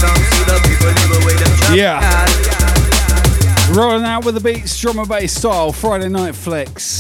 [1.72, 2.00] Yeah.
[3.72, 6.99] Rolling out with the beats, drum and bass style, Friday Night Flex.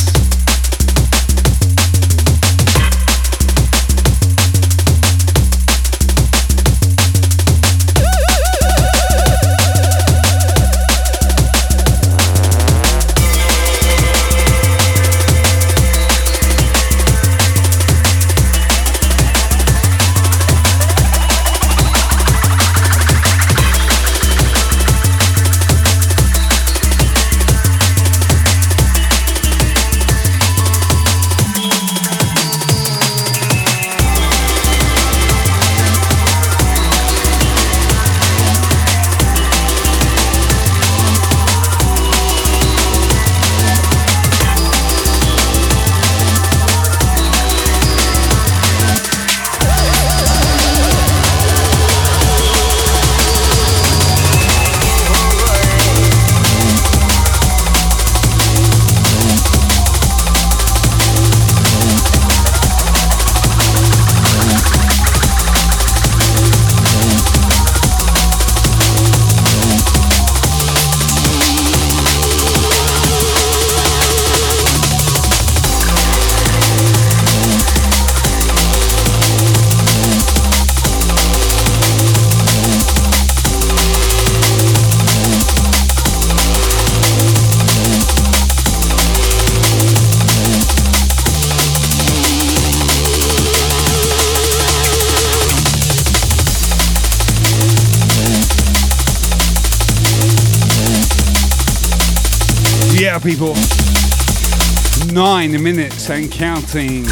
[105.60, 107.04] minutes and counting.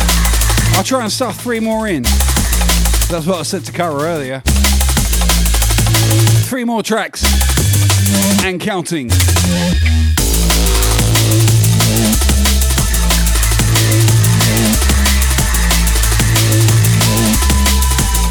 [0.72, 2.02] I'll try and stuff three more in.
[2.02, 4.40] That's what I said to Cara earlier.
[6.44, 7.24] Three more tracks
[8.44, 9.10] and counting.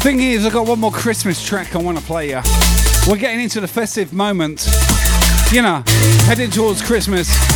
[0.00, 2.40] Thing is, I've got one more Christmas track I want to play you.
[3.08, 4.66] We're getting into the festive moment.
[5.52, 5.82] You know,
[6.26, 7.47] heading towards Christmas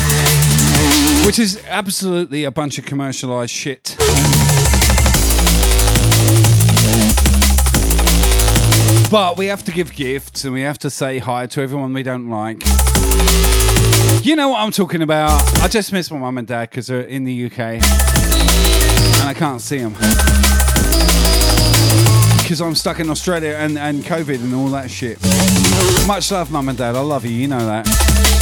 [1.24, 3.97] which is absolutely a bunch of commercialized shit.
[9.11, 12.03] But we have to give gifts and we have to say hi to everyone we
[12.03, 12.62] don't like.
[14.24, 15.43] You know what I'm talking about.
[15.61, 19.61] I just miss my mum and dad because they're in the UK and I can't
[19.61, 19.93] see them.
[22.43, 25.19] Because I'm stuck in Australia and, and COVID and all that shit.
[26.07, 26.94] Much love, mum and dad.
[26.97, 27.32] I love you.
[27.32, 28.41] You know that.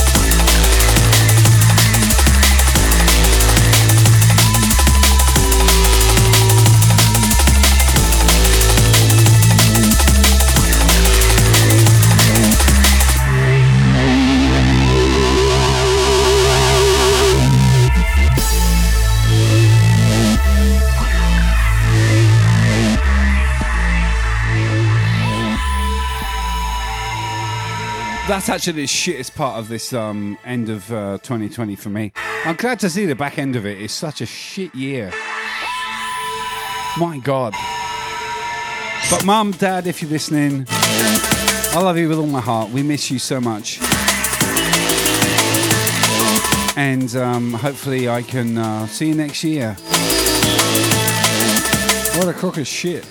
[28.31, 32.13] That's actually the shittest part of this um, end of uh, 2020 for me.
[32.45, 33.83] I'm glad to see the back end of it.
[33.83, 35.11] It's such a shit year.
[36.97, 37.55] My God.
[39.11, 42.71] But mum, dad, if you're listening, I love you with all my heart.
[42.71, 43.81] We miss you so much.
[46.77, 49.75] And um, hopefully I can uh, see you next year.
[52.17, 53.05] What a crock of shit.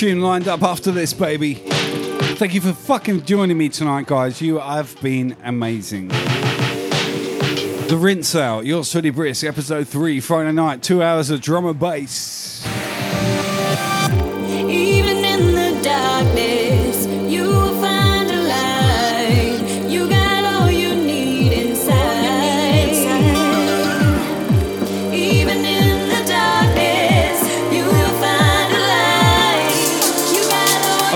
[0.00, 1.56] Tune lined up after this, baby.
[1.56, 4.40] Thank you for fucking joining me tonight, guys.
[4.40, 6.08] You have been amazing.
[6.08, 11.78] The Rinse Out, Your City Brisk, episode 3, Friday night, two hours of drum and
[11.78, 12.39] bass.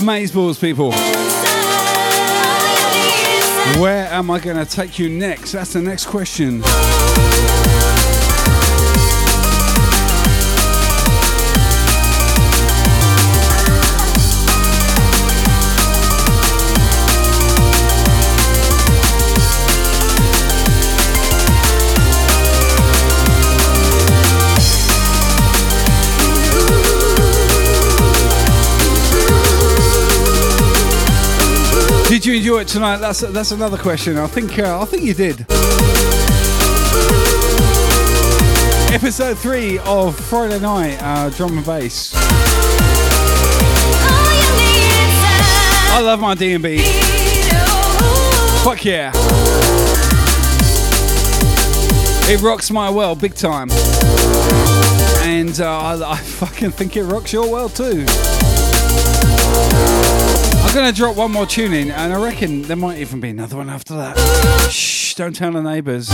[0.04, 0.90] Amazeballs, people.
[3.80, 5.52] Where am I going to take you next?
[5.52, 6.60] That's the next question.
[32.34, 32.96] You enjoy it tonight?
[32.96, 34.18] That's that's another question.
[34.18, 35.42] I think uh, I think you did.
[38.92, 42.12] Episode three of Friday Night uh, Drum and Bass.
[45.92, 46.78] I love my D and B.
[48.64, 49.12] Fuck yeah!
[52.26, 53.70] It rocks my world big time,
[55.22, 58.04] and uh, I, I fucking think it rocks your world too.
[60.74, 63.58] I'm gonna drop one more tune in, and I reckon there might even be another
[63.58, 64.18] one after that.
[64.72, 65.14] Shh!
[65.14, 66.08] Don't tell the neighbours.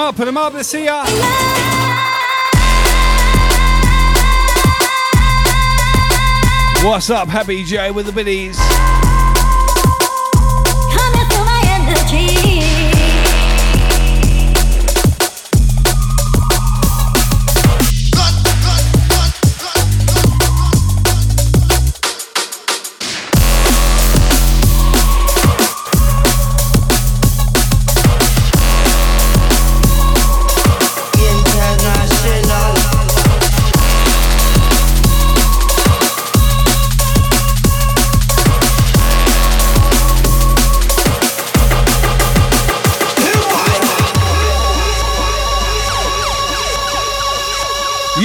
[0.00, 0.52] Up, put them up.
[0.54, 1.04] Let's see ya.
[6.82, 8.58] What's up, Happy J with the biddies?
[11.42, 12.39] My energy.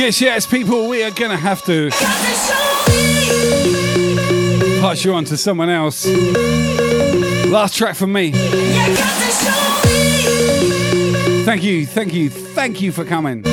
[0.05, 1.89] Yes, yes, people, we are gonna have to
[4.79, 6.05] pass you on to someone else.
[7.47, 8.31] Last track from me.
[11.43, 13.43] Thank you, thank you, thank you for coming.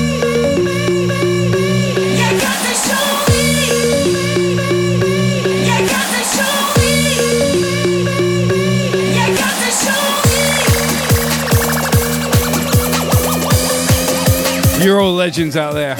[14.84, 15.96] You're all legends out there.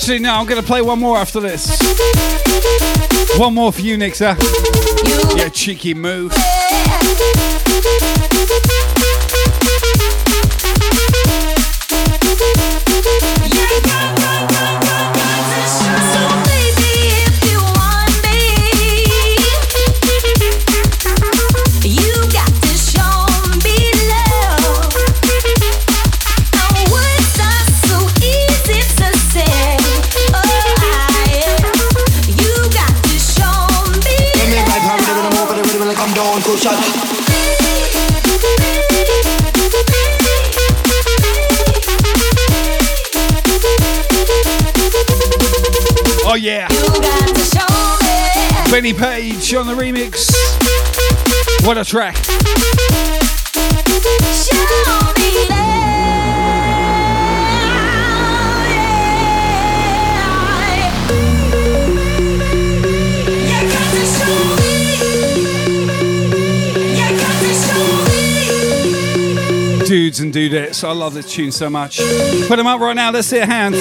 [0.00, 1.78] Actually, no, I'm gonna play one more after this.
[3.38, 4.34] One more for you, Nixa.
[5.38, 6.30] You cheeky moo.
[48.80, 50.32] Benny Page on the remix.
[51.66, 52.16] What a track.
[69.84, 71.98] Dudes and dudettes, I love this tune so much.
[72.48, 73.74] Put them up right now, let's see a hand.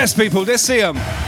[0.00, 1.19] Yes, people, let's see them.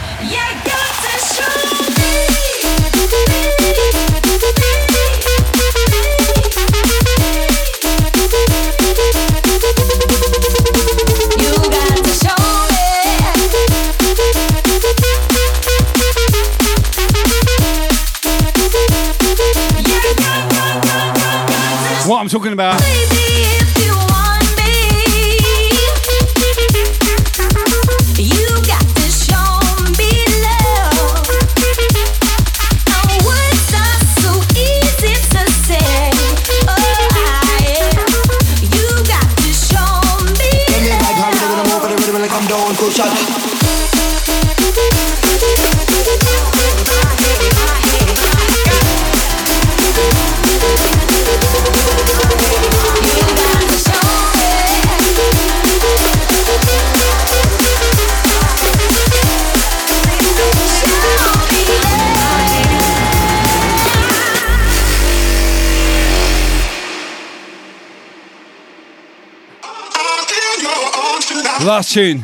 [71.64, 72.18] Last tune.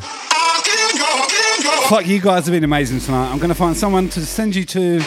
[1.88, 3.30] Fuck, you guys have been amazing tonight.
[3.30, 5.00] I'm going to find someone to send you to.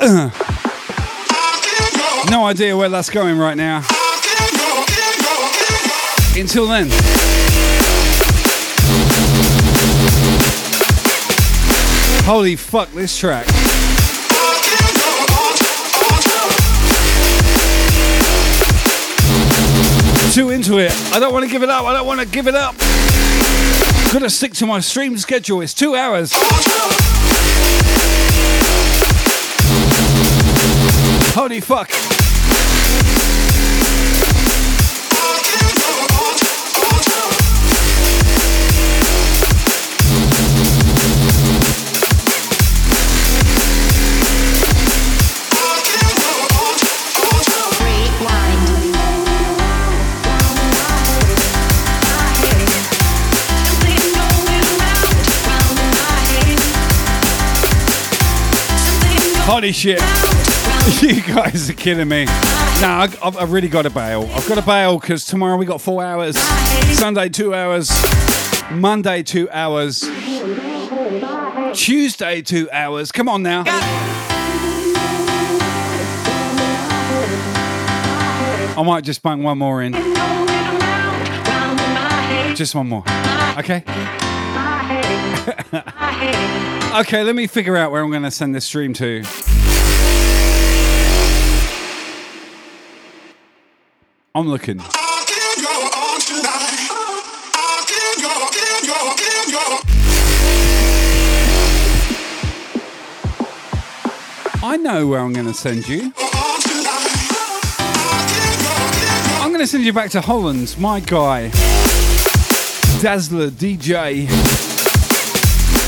[2.28, 3.84] No idea where that's going right now.
[6.36, 6.88] Until then.
[12.24, 13.46] Holy fuck, this track.
[20.36, 20.92] Too into it.
[21.14, 21.86] I don't want to give it up.
[21.86, 22.76] I don't want to give it up.
[24.12, 25.62] Gotta stick to my stream schedule.
[25.62, 26.30] It's two hours.
[31.32, 32.15] Holy fuck.
[59.46, 60.00] Holy shit.
[61.00, 62.26] You guys are killing me.
[62.80, 64.30] Nah, I've, I've really got to bail.
[64.34, 66.38] I've got to bail because tomorrow we got four hours.
[66.96, 67.90] Sunday, two hours.
[68.70, 70.08] Monday, two hours.
[71.74, 73.10] Tuesday, two hours.
[73.10, 73.64] Come on now.
[78.76, 79.92] I might just bang one more in.
[82.54, 83.02] Just one more.
[83.58, 83.82] Okay?
[87.00, 89.22] okay, let me figure out where I'm going to send this stream to.
[94.34, 94.80] I'm looking.
[104.62, 106.12] I know where I'm going to send you.
[109.38, 111.48] I'm going to send you back to Holland, my guy,
[113.00, 114.65] Dazzler DJ.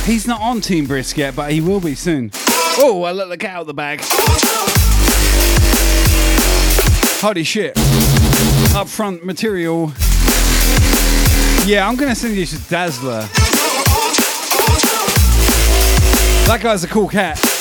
[0.09, 2.31] He's not on Team Brisk yet, but he will be soon.
[2.79, 4.01] Oh, I let the cat out of the bag.
[7.21, 7.75] Holy shit.
[8.73, 9.93] Upfront material.
[11.67, 13.21] Yeah, I'm to send you to Dazzler.
[16.47, 17.58] That guy's a cool cat.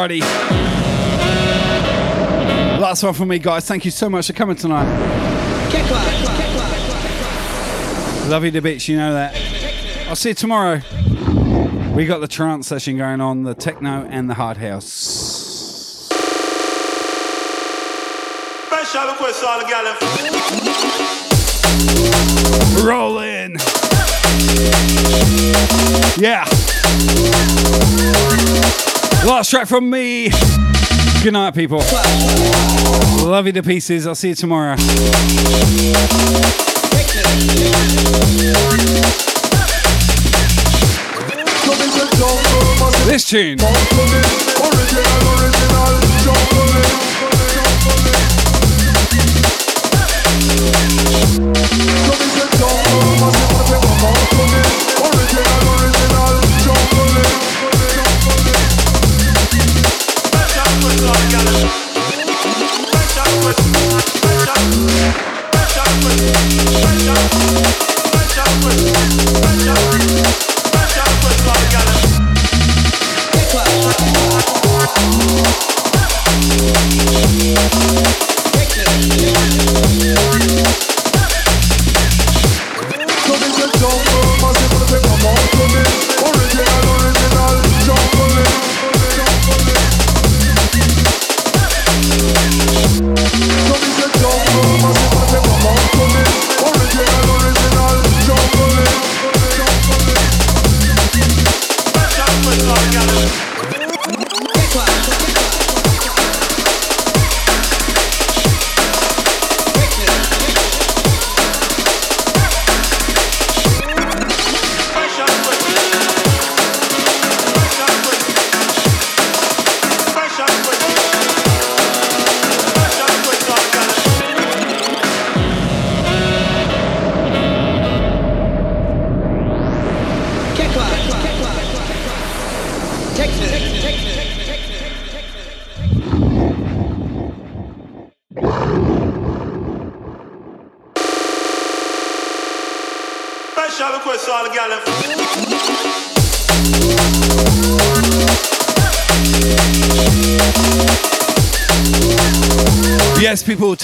[0.00, 0.20] Alrighty.
[2.80, 3.66] Last one from me, guys.
[3.66, 4.86] Thank you so much for coming tonight.
[8.26, 9.36] Love you to bits, you know that.
[10.08, 10.80] I'll see you tomorrow.
[11.94, 16.08] We got the trance session going on, the techno and the hard house.
[22.82, 23.56] Roll in.
[26.16, 26.46] Yeah.
[29.22, 30.30] Last track from me.
[31.22, 31.80] Good night, people.
[33.28, 34.06] Love you to pieces.
[34.06, 34.76] I'll see you tomorrow.
[43.06, 43.58] This tune.
[61.00, 61.40] Special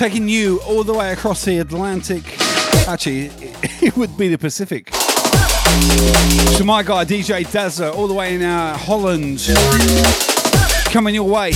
[0.08, 2.22] taking you all the way across the Atlantic.
[2.86, 3.24] Actually,
[3.82, 4.86] it would be the Pacific.
[4.86, 9.40] To my guy, DJ Dazzler, all the way in uh, Holland.
[10.92, 11.50] Coming your way.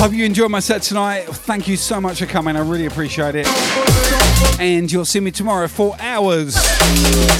[0.00, 1.24] Hope you enjoyed my set tonight.
[1.24, 2.56] Thank you so much for coming.
[2.56, 3.46] I really appreciate it.
[4.58, 6.54] And you'll see me tomorrow for hours.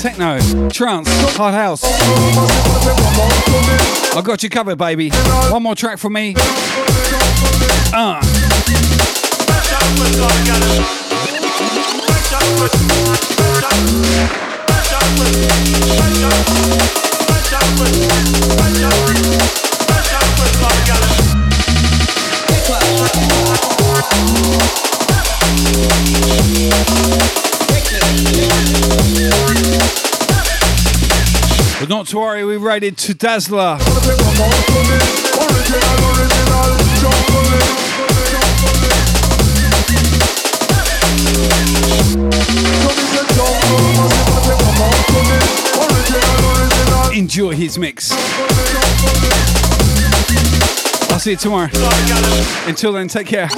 [0.03, 1.83] Techno, trance, hard house.
[4.15, 5.09] I've got you covered, baby.
[5.49, 6.35] One more track from me.
[7.93, 8.21] Uh.
[31.81, 33.79] But not to worry, we raided to Dazzler.
[47.13, 48.13] Enjoy his mix.
[51.11, 51.69] I'll see you tomorrow.
[52.67, 53.49] Until then, take care.